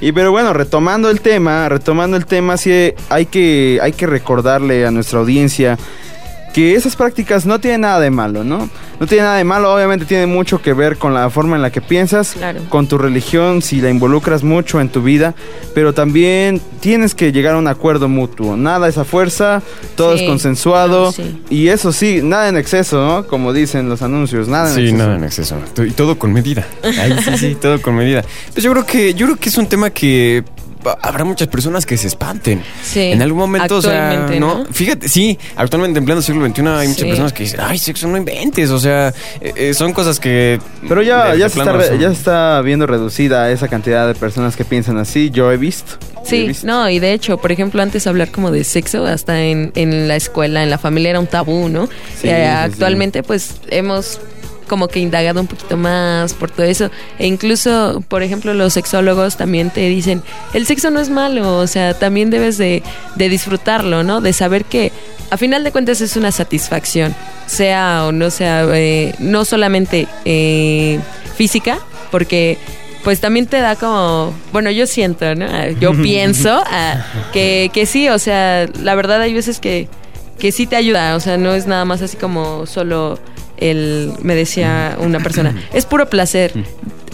[0.02, 4.88] Y pero bueno, retomando el tema, retomando el tema, sí hay que, hay que recordarle
[4.88, 5.78] a nuestra audiencia
[6.54, 8.70] que esas prácticas no tienen nada de malo, ¿no?
[9.00, 11.72] No tiene nada de malo, obviamente tiene mucho que ver con la forma en la
[11.72, 12.62] que piensas, Claro.
[12.70, 15.34] con tu religión, si la involucras mucho en tu vida,
[15.74, 18.58] pero también tienes que llegar a un acuerdo mutuo.
[18.58, 19.62] Nada es a fuerza,
[19.96, 21.42] todo Sí, es consensuado no, sí.
[21.50, 23.28] y eso sí, nada en exceso, ¿no?
[23.28, 24.98] Como dicen los anuncios, nada en Sí, exceso.
[24.98, 25.56] nada en exceso.
[25.88, 26.68] Y todo con medida.
[26.84, 28.24] Ahí sí, sí, todo con medida.
[28.54, 30.44] Pues yo creo que, yo creo que es un tema que
[31.02, 32.64] habrá muchas personas que se espanten.
[32.84, 33.00] Sí.
[33.12, 34.60] En algún momento, o sea, Actualmente, ¿no?
[34.60, 34.66] ¿no?
[34.72, 37.08] Fíjate, sí, actualmente en pleno siglo XXI hay muchas Sí.
[37.08, 39.10] personas que dicen, ay, sexo no inventes, o sea,
[39.42, 40.60] eh, eh, son cosas que...
[40.88, 44.08] Pero ya, de- ya, de se está, son- ya se está viendo reducida esa cantidad
[44.08, 45.30] de personas que piensan así.
[45.32, 45.94] Yo he visto.
[46.24, 46.68] He Sí, visto.
[46.68, 50.16] no, y de hecho, por ejemplo, antes hablar como de sexo, hasta en, en la
[50.16, 51.88] escuela, en la familia era un tabú, ¿no?
[51.88, 54.20] Sí, Eh, sí, actualmente, pues, hemos
[54.72, 56.90] como que indagado un poquito más por todo eso.
[57.20, 61.68] E incluso, por ejemplo, los sexólogos también te dicen, el sexo no es malo, o
[61.68, 62.82] sea, también debes de,
[63.18, 64.22] de disfrutarlo, ¿no?
[64.22, 64.94] De saber que
[65.30, 67.14] a final de cuentas es una satisfacción,
[67.48, 71.02] sea o no sea, eh, no solamente eh,
[71.36, 71.78] física,
[72.10, 72.58] porque
[73.04, 75.48] pues también te da como, bueno, yo siento, ¿no?
[75.52, 79.90] Ah, Yo pienso ah, que, que sí, o sea, la verdad hay veces que,
[80.40, 83.20] que sí te ayuda, o sea, no es nada más así como solo
[83.62, 86.52] el, me decía una persona, es puro placer.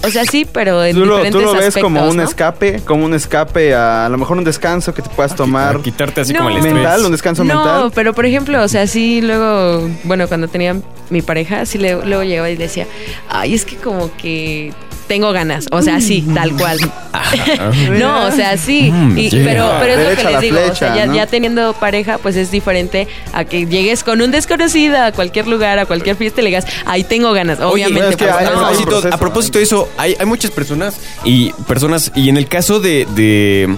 [0.03, 2.23] O sea, sí, pero en Tú lo, diferentes tú lo ves como un ¿no?
[2.23, 5.75] escape, como un escape a, a lo mejor un descanso que te puedas tomar.
[5.77, 6.39] a quitarte así No.
[6.39, 6.73] como el estrés.
[6.75, 7.91] mental, un descanso no, mental.
[7.95, 10.75] pero por ejemplo, o sea, sí, luego, bueno, cuando tenía
[11.09, 12.85] mi pareja, sí le- luego llegaba y decía,
[13.27, 14.71] ay, es que como que
[15.07, 16.77] tengo ganas, o sea, sí, tal cual.
[17.99, 19.43] no, o sea, sí, Mm, y- yeah.
[19.45, 21.15] pero, pero es lo que les digo, o sea, ya, ¿no?
[21.15, 25.79] ya teniendo pareja, pues es diferente a que llegues con un desconocido a cualquier lugar,
[25.79, 28.09] a cualquier fiesta y le digas, ay, tengo ganas, Oye, obviamente.
[28.09, 28.51] es que pues, hay- a, no.
[28.51, 32.29] hay un propósito, proceso, a propósito de eso, hay, hay muchas personas y personas, y
[32.29, 33.75] en el caso de, de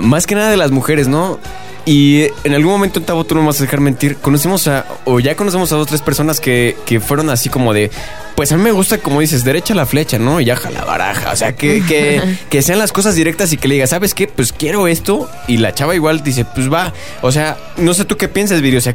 [0.00, 1.38] más que nada de las mujeres, ¿no?
[1.84, 5.18] Y en algún momento, Tavo, tú no me vas a dejar mentir, conocemos a, o
[5.18, 7.90] ya conocemos a dos, tres personas que, que fueron así como de,
[8.36, 10.40] pues a mí me gusta, como dices, derecha la flecha, ¿no?
[10.40, 13.66] Y ya la baraja, o sea, que, que, que sean las cosas directas y que
[13.66, 14.28] le digas, ¿sabes qué?
[14.28, 18.16] Pues quiero esto, y la chava igual dice, pues va, o sea, no sé tú
[18.16, 18.94] qué piensas, Viri, o sea,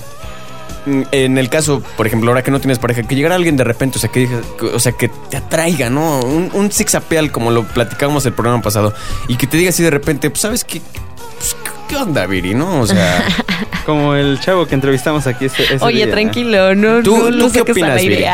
[0.85, 3.65] Mm, en el caso, por ejemplo, ahora que no tienes pareja, que llegara alguien de
[3.65, 4.41] repente, o sea, que, diga-
[4.73, 6.21] o sea, que te atraiga, ¿no?
[6.21, 8.93] Un, un appeal, como lo platicábamos el programa pasado,
[9.27, 10.81] y que te diga así de repente, pues, ¿sabes qué?
[11.38, 11.57] Pues,
[11.88, 12.81] ¿qué- ¿Qué onda, Viri, no?
[12.81, 13.23] O sea,
[13.85, 16.11] Como el chavo que entrevistamos aquí ese Oye, día.
[16.11, 18.01] tranquilo, no, ¿Tú- no tú lo qué opinas.
[18.01, 18.25] Viri?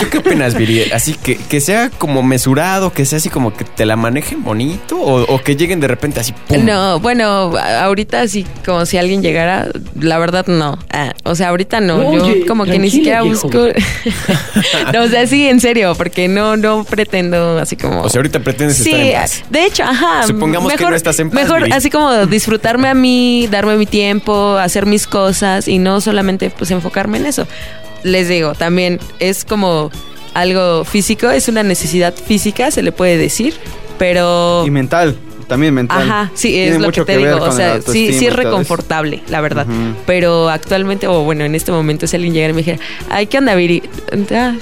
[0.00, 0.90] ¿tú qué opinas, Viri?
[0.92, 4.96] Así que, que sea como mesurado, que sea así como que te la manejen bonito,
[4.98, 6.64] o, o que lleguen de repente así, ¡pum!
[6.64, 9.68] No, bueno, ahorita así como si alguien llegara,
[10.00, 10.78] la verdad no.
[10.90, 12.08] Ah, o sea, ahorita no.
[12.08, 13.48] Oye, Yo como que ni siquiera viejo.
[13.50, 13.58] busco.
[14.94, 18.00] no, o sea, sí, en serio, porque no, no pretendo así como.
[18.02, 19.44] O sea, ahorita pretendes sí, estar en paz.
[19.50, 20.26] de hecho, ajá.
[20.26, 21.72] Supongamos que no estás en paz, Mejor Viri.
[21.72, 22.10] así como
[22.46, 27.26] disfrutarme a mí, darme mi tiempo, hacer mis cosas y no solamente pues enfocarme en
[27.26, 27.44] eso.
[28.04, 29.90] Les digo, también es como
[30.32, 33.54] algo físico, es una necesidad física, se le puede decir,
[33.98, 35.16] pero Y mental,
[35.48, 36.08] también mental.
[36.08, 37.42] Ajá, sí, Tiene es lo que te digo.
[37.42, 39.66] O sea, sí, es reconfortable, la verdad.
[40.06, 42.78] Pero actualmente, o bueno, en este momento, si alguien llegara y me dijera,
[43.10, 43.82] ay, ¿qué onda, Viri?
[44.30, 44.54] Ah,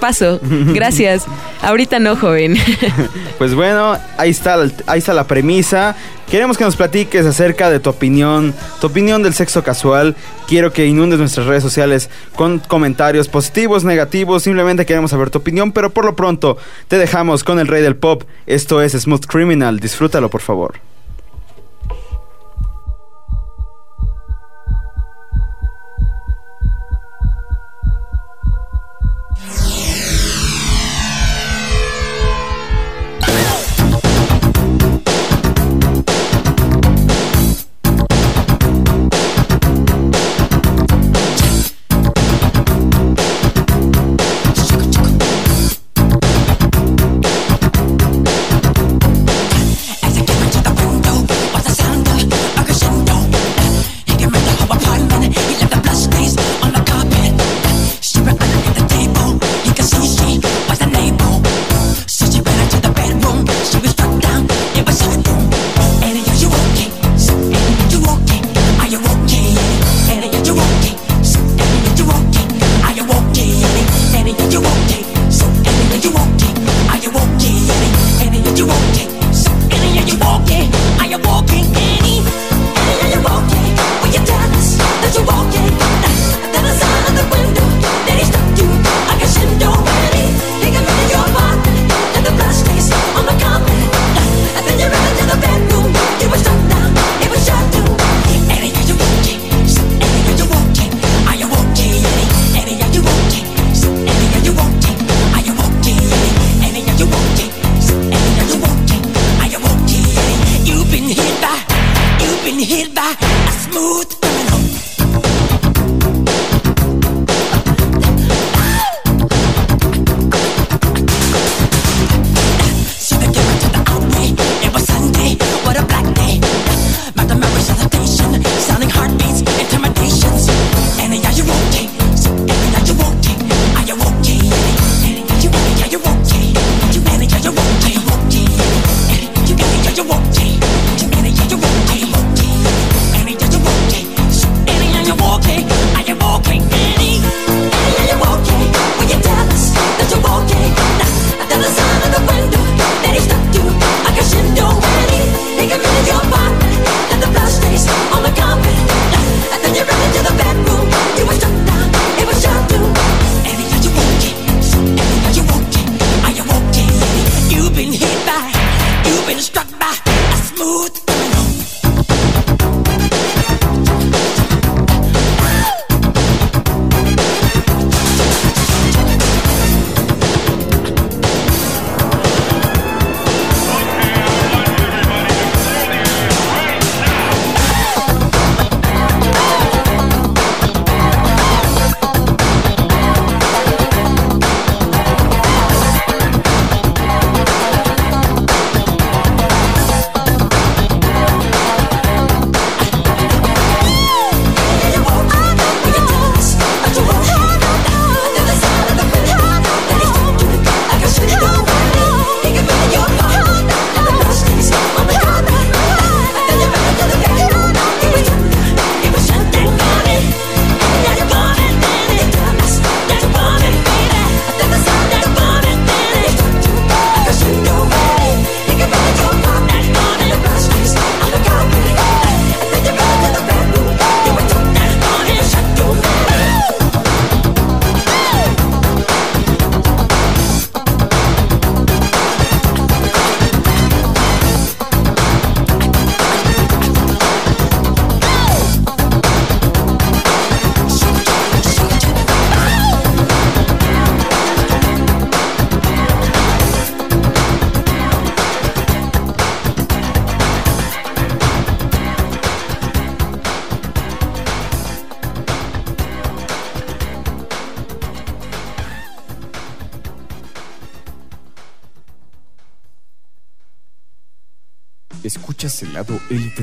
[0.00, 1.24] paso, gracias.
[1.62, 2.56] Ahorita no, joven.
[3.38, 5.96] Pues bueno, ahí está, ahí está la premisa.
[6.30, 10.14] Queremos que nos platiques acerca de tu opinión, tu opinión del sexo casual.
[10.46, 14.44] Quiero que inundes nuestras redes sociales con comentarios positivos, negativos.
[14.44, 16.56] Simplemente queremos saber tu opinión, pero por lo pronto
[16.88, 18.22] te dejamos con el rey del pop.
[18.46, 19.80] Esto es Smooth Criminal.
[19.80, 20.93] Disfrútalo, por favor.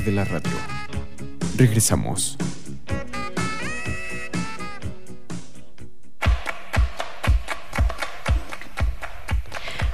[0.00, 0.50] De la radio.
[1.56, 2.38] Regresamos.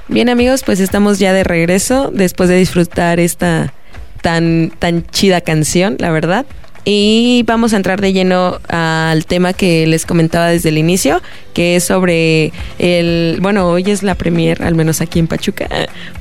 [0.07, 3.73] Bien amigos, pues estamos ya de regreso después de disfrutar esta
[4.21, 6.45] tan, tan chida canción, la verdad.
[6.91, 11.21] Y vamos a entrar de lleno al tema que les comentaba desde el inicio,
[11.53, 15.67] que es sobre el, bueno, hoy es la premier, al menos aquí en Pachuca,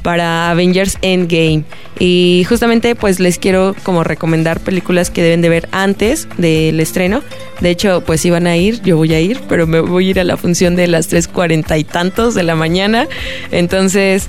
[0.02, 1.64] para Avengers Endgame.
[1.98, 7.22] Y justamente pues les quiero como recomendar películas que deben de ver antes del estreno.
[7.60, 10.20] De hecho, pues iban a ir, yo voy a ir, pero me voy a ir
[10.20, 13.08] a la función de las 3.40 y tantos de la mañana.
[13.52, 14.28] Entonces,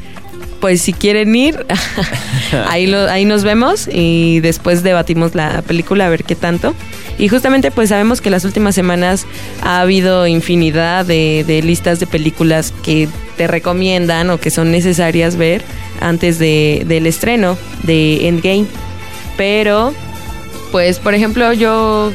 [0.59, 1.65] pues si quieren ir,
[2.67, 6.75] ahí, lo, ahí nos vemos y después debatimos la película a ver qué tanto.
[7.17, 9.25] Y justamente pues sabemos que las últimas semanas
[9.61, 15.35] ha habido infinidad de, de listas de películas que te recomiendan o que son necesarias
[15.35, 15.63] ver
[16.01, 18.65] antes de, del estreno de Endgame.
[19.37, 19.93] Pero,
[20.71, 22.11] pues por ejemplo yo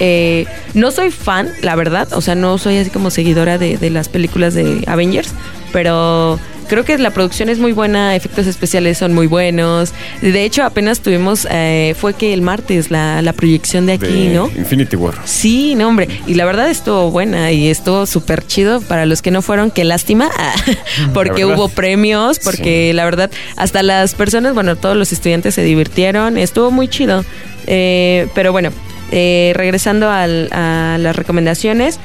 [0.00, 3.90] eh, no soy fan, la verdad, o sea, no soy así como seguidora de, de
[3.90, 5.30] las películas de Avengers,
[5.72, 6.38] pero
[6.68, 9.92] creo que la producción es muy buena, efectos especiales son muy buenos.
[10.20, 14.34] De hecho, apenas tuvimos, eh, fue que el martes la, la proyección de aquí, De
[14.34, 14.50] ¿no?
[14.56, 15.14] Infinity War.
[15.24, 16.08] Sí, no, hombre.
[16.26, 18.80] Y la verdad estuvo buena y estuvo súper chido.
[18.80, 20.30] Para los que no fueron, qué lástima.
[21.14, 26.38] porque hubo premios, porque la verdad, hasta las personas, bueno, todos los estudiantes se divirtieron.
[26.38, 27.24] Estuvo muy chido.
[27.66, 28.70] Eh, pero bueno,
[29.10, 31.98] eh, regresando al- a las recomendaciones.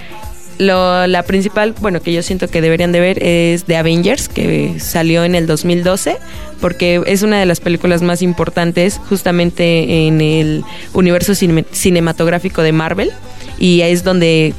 [0.60, 4.76] Lo, la principal, bueno, que yo siento que deberían de ver es The Avengers, que
[4.78, 6.18] salió en el 2012,
[6.60, 12.74] porque es una de las películas más importantes justamente en el universo cine- cinematográfico de
[12.74, 13.10] Marvel
[13.58, 14.54] y es donde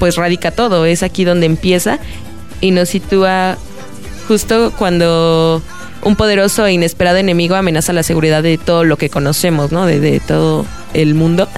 [0.00, 2.00] pues radica todo, es aquí donde empieza
[2.60, 3.56] y nos sitúa
[4.26, 5.62] justo cuando
[6.02, 9.86] un poderoso e inesperado enemigo amenaza la seguridad de todo lo que conocemos, ¿no?
[9.86, 11.48] De, de todo el mundo.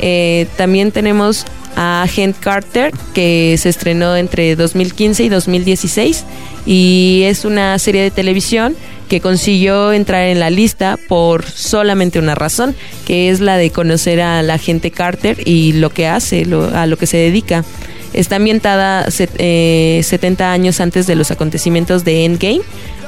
[0.00, 1.46] Eh, también tenemos
[1.76, 6.24] a Agent Carter, que se estrenó entre 2015 y 2016
[6.66, 8.76] y es una serie de televisión
[9.08, 14.20] que consiguió entrar en la lista por solamente una razón, que es la de conocer
[14.20, 17.64] a la agente Carter y lo que hace, a lo que se dedica.
[18.12, 22.60] Está ambientada set- eh, 70 años antes de los acontecimientos de Endgame,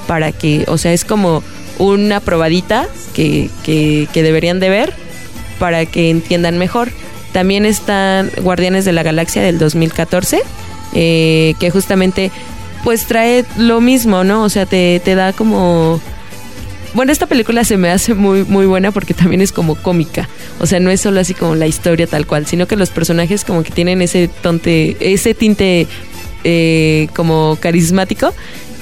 [0.07, 1.43] para que, o sea, es como
[1.79, 4.93] una probadita que, que, que deberían de ver
[5.61, 6.91] para que entiendan mejor.
[7.33, 10.43] También están Guardianes de la Galaxia del 2014,
[10.95, 12.31] eh, que justamente
[12.85, 14.43] pues trae lo mismo, ¿no?
[14.43, 16.01] O sea, te, da como...
[16.95, 20.29] Bueno, esta película se me hace muy, muy buena porque también es como cómica.
[20.61, 23.45] O sea, no es solo así como la historia tal cual, sino que los personajes
[23.45, 25.87] como que tienen ese tonte, ese tinte
[26.45, 28.35] eh, como carismático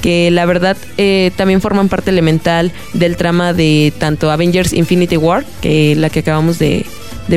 [0.03, 5.44] que la verdad eh, también forman parte elemental del trama de tanto Avengers Infinity War,
[5.61, 6.86] que la que acabamos de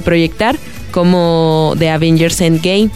[0.02, 0.56] proyectar,
[0.94, 2.90] como de Avengers Endgame.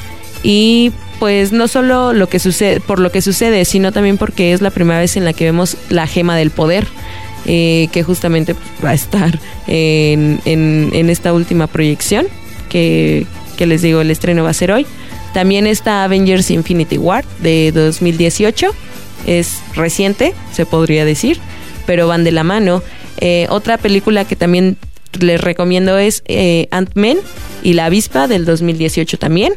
[0.44, 4.62] Y pues no solo lo que sucede, por lo que sucede, sino también porque es
[4.62, 6.88] la primera vez en la que vemos la gema del poder.
[7.50, 12.28] eh, que justamente va a estar en, en- esta última proyección,
[12.70, 13.26] que,
[13.58, 14.86] que les digo, el estreno va a ser hoy.
[15.34, 18.68] También está Avengers Infinity War de 2018,
[19.28, 21.40] es reciente, se podría decir,
[21.86, 22.84] pero van de la mano.
[23.22, 24.76] Eh, otra película que también
[25.20, 27.18] les recomiendo es eh, Ant-Man
[27.64, 29.54] y la avispa del 2018 también.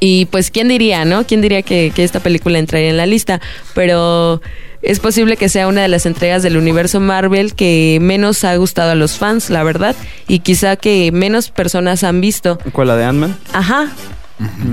[0.00, 1.24] Y pues, ¿quién diría, no?
[1.26, 3.40] ¿Quién diría que, que esta película entraría en la lista?
[3.74, 4.42] Pero
[4.82, 8.90] es posible que sea una de las entregas del universo Marvel que menos ha gustado
[8.90, 9.94] a los fans, la verdad.
[10.26, 12.58] Y quizá que menos personas han visto.
[12.72, 13.36] ¿Cuál la de Ant-Man?
[13.52, 13.92] Ajá.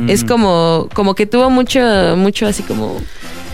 [0.08, 1.80] Es como, como que tuvo mucho,
[2.18, 3.00] mucho así como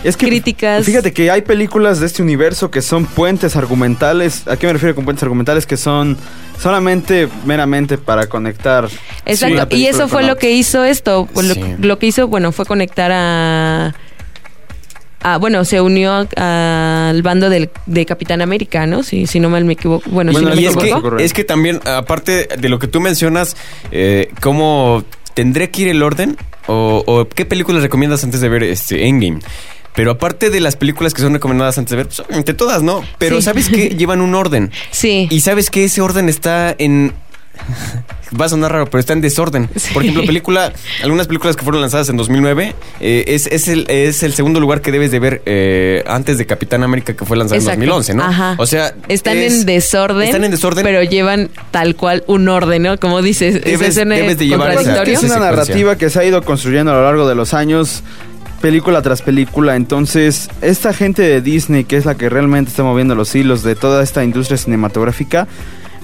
[0.06, 0.84] Es que críticas.
[0.86, 4.46] Fíjate que hay películas de este universo que son puentes argumentales.
[4.46, 5.66] ¿A qué me refiero con puentes argumentales?
[5.66, 6.16] Que son
[6.60, 8.88] solamente meramente para conectar.
[9.24, 11.28] Exacto, y eso fue lo que hizo esto.
[11.32, 11.60] pues, Sí.
[11.60, 13.94] Lo, lo que hizo, bueno, fue conectar a.
[15.22, 19.02] a- bueno, se unió al bando del, de Capitán América, ¿no?
[19.02, 20.08] Si, si no mal me equivoco.
[20.10, 22.86] Bueno, Bueno, si no me y es que, es que también, aparte de lo que
[22.86, 23.56] tú mencionas,
[23.90, 25.04] eh, ¿cómo
[25.34, 26.36] tendré que ir el orden?
[26.68, 29.40] O, o qué películas recomiendas antes de ver este Endgame?
[29.96, 33.02] Pero aparte de las películas que son recomendadas antes de ver, pues obviamente todas, ¿no?
[33.18, 33.42] Pero Sí.
[33.42, 34.70] ¿sabes que Llevan un orden.
[34.92, 35.26] Sí.
[35.30, 37.12] Y sabes que ese orden está en...
[38.38, 39.70] Va a sonar raro, pero está en desorden.
[39.76, 39.94] Sí.
[39.94, 40.72] Por ejemplo, película,
[41.02, 44.82] algunas películas que fueron lanzadas en 2009 eh, es, es, el, es el segundo lugar
[44.82, 47.82] que debes de ver eh, antes de Capitán América que fue lanzada Exacto.
[47.82, 48.24] en 2011, ¿no?
[48.24, 48.54] Ajá.
[48.58, 50.22] O sea, Están es- en desorden.
[50.26, 50.84] Están en desorden.
[50.84, 52.98] Pero llevan tal cual un orden, ¿no?
[52.98, 55.14] Como dices, Debes- ¿es ese debes de llevar esa- contradictorio?
[55.18, 58.02] Es una narrativa que se ha ido construyendo a lo largo de los años
[58.60, 59.76] película tras película.
[59.76, 63.74] Entonces, esta gente de Disney, que es la que realmente está moviendo los hilos de
[63.76, 65.46] toda esta industria cinematográfica,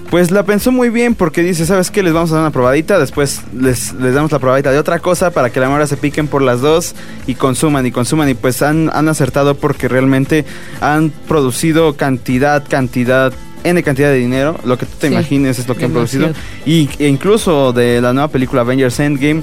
[0.09, 2.03] pues la pensó muy bien porque dice, ¿sabes qué?
[2.03, 5.31] Les vamos a dar una probadita, después les, les damos la probadita de otra cosa
[5.31, 6.93] para que la mora se piquen por las dos
[7.25, 8.29] y consuman y consuman.
[8.29, 10.45] Y pues han, han acertado porque realmente
[10.81, 13.33] han producido cantidad, cantidad
[13.63, 16.31] N cantidad de dinero, lo que tú te Sí, imagines es lo que han producido.
[16.65, 19.41] Y e incluso de la nueva película Avengers Endgame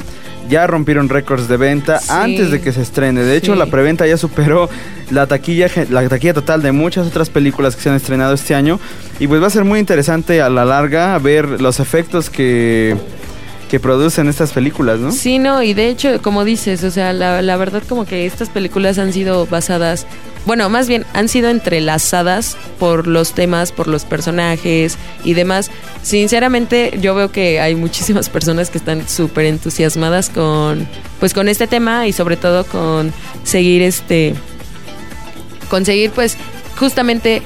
[0.49, 2.09] ya rompieron récords de venta Sí.
[2.11, 3.23] antes de que se estrene.
[3.23, 3.59] De hecho, Sí.
[3.59, 4.69] la preventa ya superó
[5.11, 8.81] la taquilla la taquilla total de muchas otras películas que se han estrenado este año
[9.19, 12.97] y pues va a ser muy interesante a la larga ver los efectos que
[13.69, 15.13] que producen estas películas, ¿no?
[15.13, 18.49] Sí, no, y de hecho, como dices, o sea, la, la verdad como que estas
[18.49, 20.09] películas han sido basadas,
[20.47, 25.71] bueno, más bien han sido entrelazadas por los temas, por los personajes y demás.
[26.03, 30.89] Sinceramente, yo veo que hay muchísimas personas que están súper entusiasmadas con,
[31.19, 33.13] pues, con este tema y sobre todo con
[33.43, 34.35] seguir este,
[35.69, 36.37] conseguir, pues,
[36.79, 37.43] justamente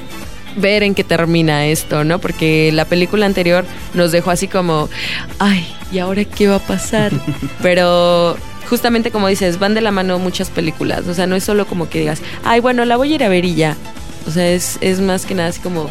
[0.55, 2.19] ver en qué termina esto, ¿no?
[2.19, 4.89] Porque la película anterior nos dejó así como,
[5.39, 7.11] ay, ¿y ahora qué va a pasar?
[7.61, 8.37] Pero
[8.69, 11.89] justamente como dices, van de la mano muchas películas, o sea, no es solo como
[11.89, 13.75] que digas, ay, bueno, la voy a ir a ver y ya.
[14.27, 15.89] O sea, es, es más que nada así como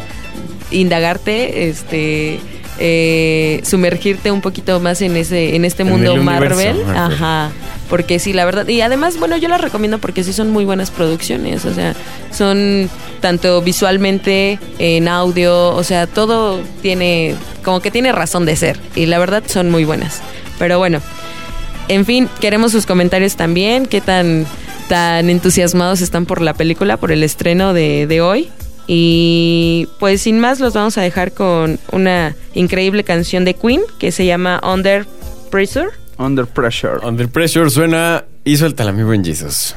[0.71, 2.39] indagarte, este,
[2.77, 6.85] eh, sumergirte un poquito más en ese, en este En mundo universo, Marvel.
[6.85, 6.97] Marvel.
[6.97, 7.51] Ajá.
[7.89, 8.67] Porque sí, la verdad.
[8.67, 11.65] Y además, bueno, yo las recomiendo porque sí son muy buenas producciones.
[11.65, 11.95] O sea,
[12.31, 12.89] son
[13.21, 18.79] tanto visualmente, en audio, o sea, todo tiene, como que tiene razón de ser.
[18.95, 20.21] Y la verdad son muy buenas.
[20.57, 21.01] Pero bueno,
[21.87, 23.85] en fin, queremos sus comentarios también.
[23.85, 24.45] ¿Qué tan,
[24.89, 28.49] tan entusiasmados están por la película, por el estreno de, de hoy?
[28.87, 34.11] Y pues sin más, los vamos a dejar con una increíble canción de Queen que
[34.11, 35.05] se llama Under
[35.49, 35.89] Pressure.
[36.17, 36.99] Under Pressure.
[37.03, 39.75] Under Pressure suena y suelta mi buen Jesus.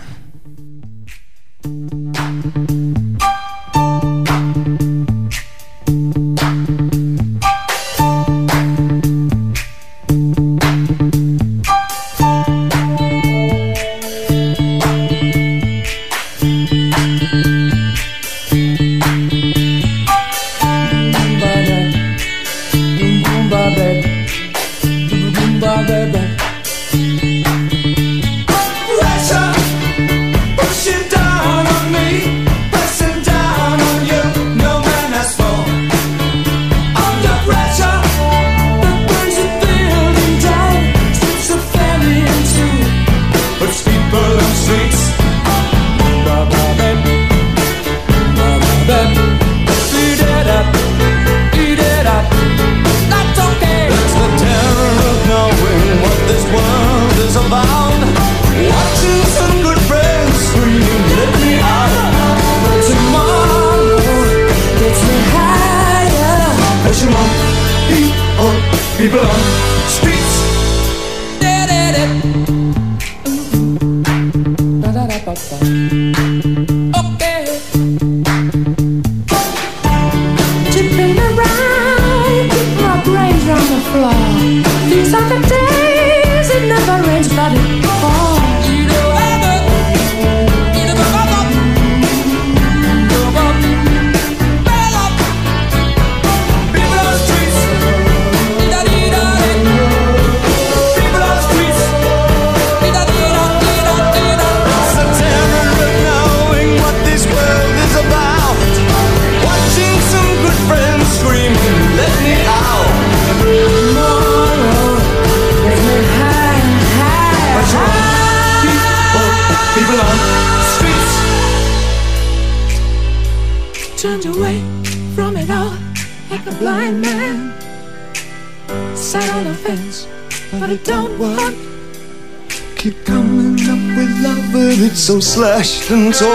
[135.61, 136.29] 一生中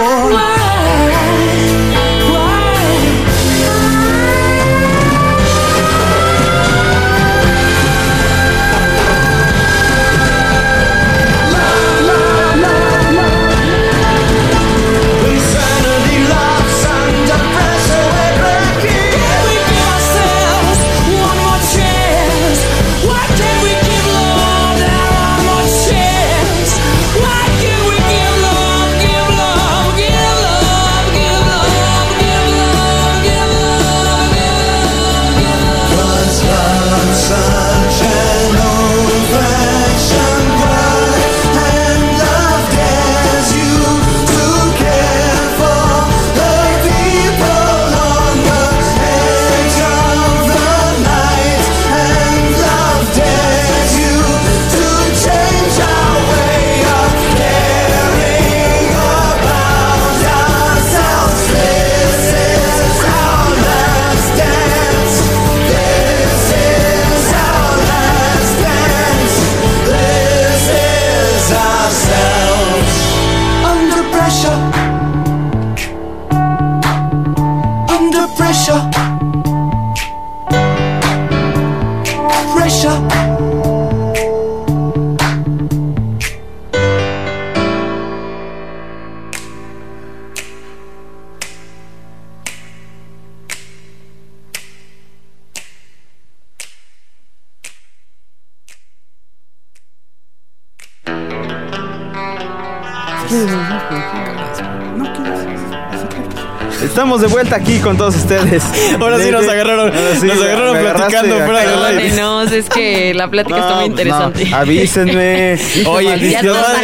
[108.04, 108.62] todos ustedes.
[109.00, 112.02] Ahora sí nos agarraron- sí, nos agarraron platicando fuera del aire.
[112.10, 114.54] Perdónenos, es que la plática está muy No, no, interesante.
[114.54, 115.58] avísenme.
[115.86, 116.20] Oye, al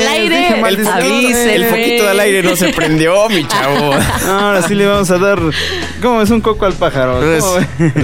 [0.09, 0.49] aire.
[0.59, 1.55] El avísenme.
[1.57, 3.93] El foquito del aire no se prendió, mi chavo.
[4.29, 5.39] Ahora sí le vamos a dar.
[6.01, 7.21] ¿Cómo es un coco al pájaro?
[7.21, 7.45] Pues,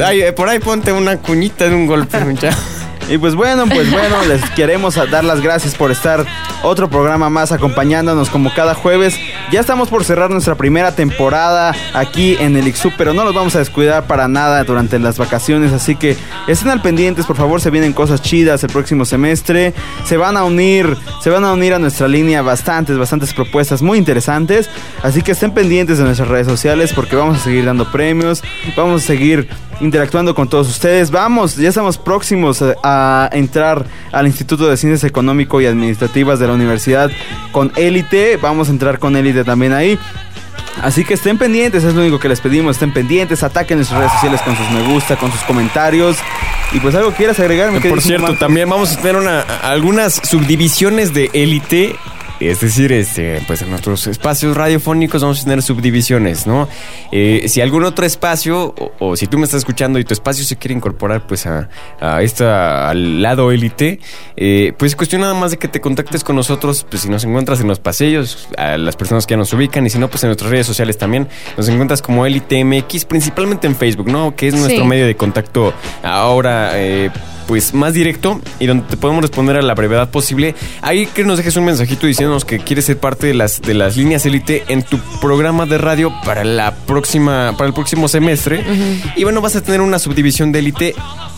[0.04, 2.56] ay, por ahí ponte una cuñita de un golpe, mi chavo.
[3.08, 6.26] Y pues bueno, pues bueno, les queremos dar las gracias por estar
[6.64, 9.16] otro programa más acompañándonos como cada jueves.
[9.52, 13.54] Ya estamos por cerrar nuestra primera temporada aquí en el Ixu, pero no los vamos
[13.54, 16.16] a descuidar para nada durante las vacaciones, así que
[16.48, 19.72] estén al pendientes, por favor, se vienen cosas chidas el próximo semestre.
[20.04, 23.98] Se van a unir, se van a unir a nuestra línea bastantes, bastantes propuestas muy
[23.98, 24.68] interesantes,
[25.04, 28.42] así que estén pendientes de nuestras redes sociales porque vamos a seguir dando premios,
[28.76, 29.48] vamos a seguir
[29.80, 31.10] interactuando con todos ustedes.
[31.10, 36.46] Vamos, ya estamos próximos a, a entrar al Instituto de Ciencias Económico y Administrativas de
[36.46, 37.10] la Universidad
[37.52, 38.36] con élite.
[38.36, 39.98] Vamos a entrar con élite también ahí.
[40.82, 44.12] Así que estén pendientes, es lo único que les pedimos, estén pendientes, ataquen nuestras redes
[44.12, 46.18] sociales con sus me gusta, con sus comentarios.
[46.72, 48.40] Y pues algo que quieras agregar, mi Por cierto, Marcos?
[48.40, 51.96] también vamos a tener una, algunas subdivisiones de élite.
[52.38, 56.68] Es decir, este, pues en nuestros espacios radiofónicos vamos a tener subdivisiones, ¿no?
[57.10, 60.44] Eh, si algún otro espacio, o, o si tú me estás escuchando y tu espacio
[60.44, 64.00] se quiere incorporar, pues a, a esta, al lado élite,
[64.36, 67.24] eh, pues es cuestión nada más de que te contactes con nosotros, pues si nos
[67.24, 70.22] encuentras en los pasillos, a las personas que ya nos ubican, y si no, pues
[70.24, 74.36] en nuestras redes sociales también, nos encuentras como élite MX, principalmente en Facebook, ¿no?
[74.36, 74.86] Que es nuestro Sí.
[74.88, 75.72] medio de contacto
[76.02, 77.10] ahora, eh,
[77.46, 80.54] pues más directo y donde te podemos responder a la brevedad posible.
[80.82, 83.96] Ahí que nos dejes un mensajito diciéndonos que quieres ser parte de las de las
[83.96, 88.64] líneas élite en tu programa de radio para la próxima para el próximo semestre.
[89.16, 90.94] Y bueno, vas a tener una subdivisión de élite.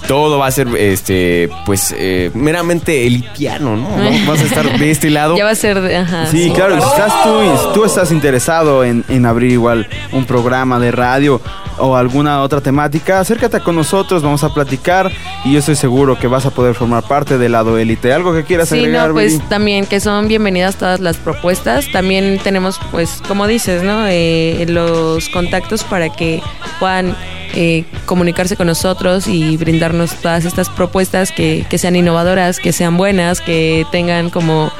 [0.06, 3.88] Todo va a ser este pues eh, meramente elitiano, ¿no?
[3.98, 4.26] ¿no?
[4.26, 5.36] Vas a estar de este lado.
[5.36, 6.26] Ya va a ser de, ajá.
[6.26, 10.90] Sí, claro, si estás tú, tú estás interesado en, en abrir igual un programa de
[10.90, 11.40] radio
[11.78, 15.10] o alguna otra temática, acércate con nosotros, vamos a platicar
[15.44, 18.12] y yo estoy seguro que vas a poder formar parte del lado élite.
[18.12, 21.90] ¿Algo que quieras Sí, agregar, no, pues también que son bienvenidas todas las propuestas.
[21.92, 24.06] También tenemos, pues, como dices, ¿no?
[24.06, 26.42] Eh, los contactos para que
[26.80, 27.16] puedan
[27.54, 32.96] eh, comunicarse con nosotros y brindarnos todas estas propuestas que, que sean innovadoras, que sean
[32.96, 34.70] buenas, que tengan como,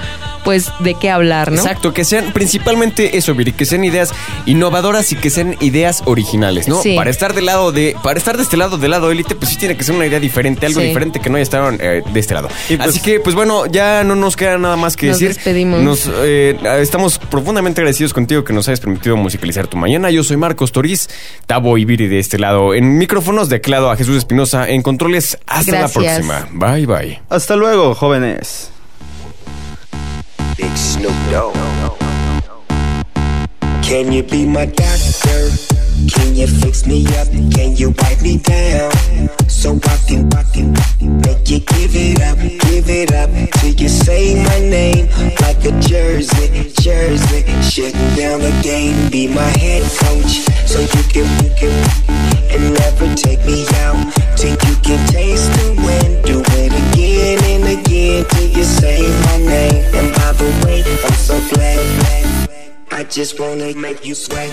[0.48, 1.58] pues, de qué hablar, ¿no?
[1.60, 4.14] Exacto, que sean principalmente eso, Viri, que sean ideas
[4.46, 6.80] innovadoras y que sean ideas originales, ¿no?
[6.80, 6.96] Sí.
[6.96, 9.58] Para estar del lado de, para estar de este lado del lado élite, pues sí
[9.58, 10.86] tiene que ser una idea diferente, algo Sí.
[10.86, 12.48] diferente que no haya estado eh, de este lado.
[12.70, 15.34] Y pues- Así que, pues bueno, ya no nos queda nada más que Nos decir.
[15.36, 15.82] despedimos.
[15.82, 20.10] Nos, eh, estamos profundamente agradecidos contigo que nos hayas permitido musicalizar tu mañana.
[20.10, 21.10] Yo soy Marcos Toriz,
[21.46, 22.72] Tabo y Viri de este lado.
[22.72, 24.66] En micrófonos de aquel lado a Jesús Espinosa.
[24.66, 25.94] En controles, hasta Gracias.
[25.94, 26.48] la próxima.
[26.52, 27.20] Bye, bye.
[27.28, 28.70] Hasta luego, jóvenes.
[30.58, 31.54] Big Snoop Dogg.
[33.80, 35.50] Can you be my doctor?
[36.10, 37.28] Can you fix me up?
[37.54, 38.90] Can you wipe me down?
[39.48, 40.72] So I can, I can
[41.22, 43.30] make you give it up, give it up
[43.60, 45.06] till you say my name
[45.42, 47.44] like a jersey, jersey.
[47.62, 53.14] Shutting down the game, be my head coach, so you can, you can, and never
[53.14, 56.24] take me out till you can taste the wind.
[56.24, 59.84] Do it again and again till you say my name.
[59.94, 62.48] And by the way, I'm so glad.
[62.90, 64.50] I just wanna make you sweat.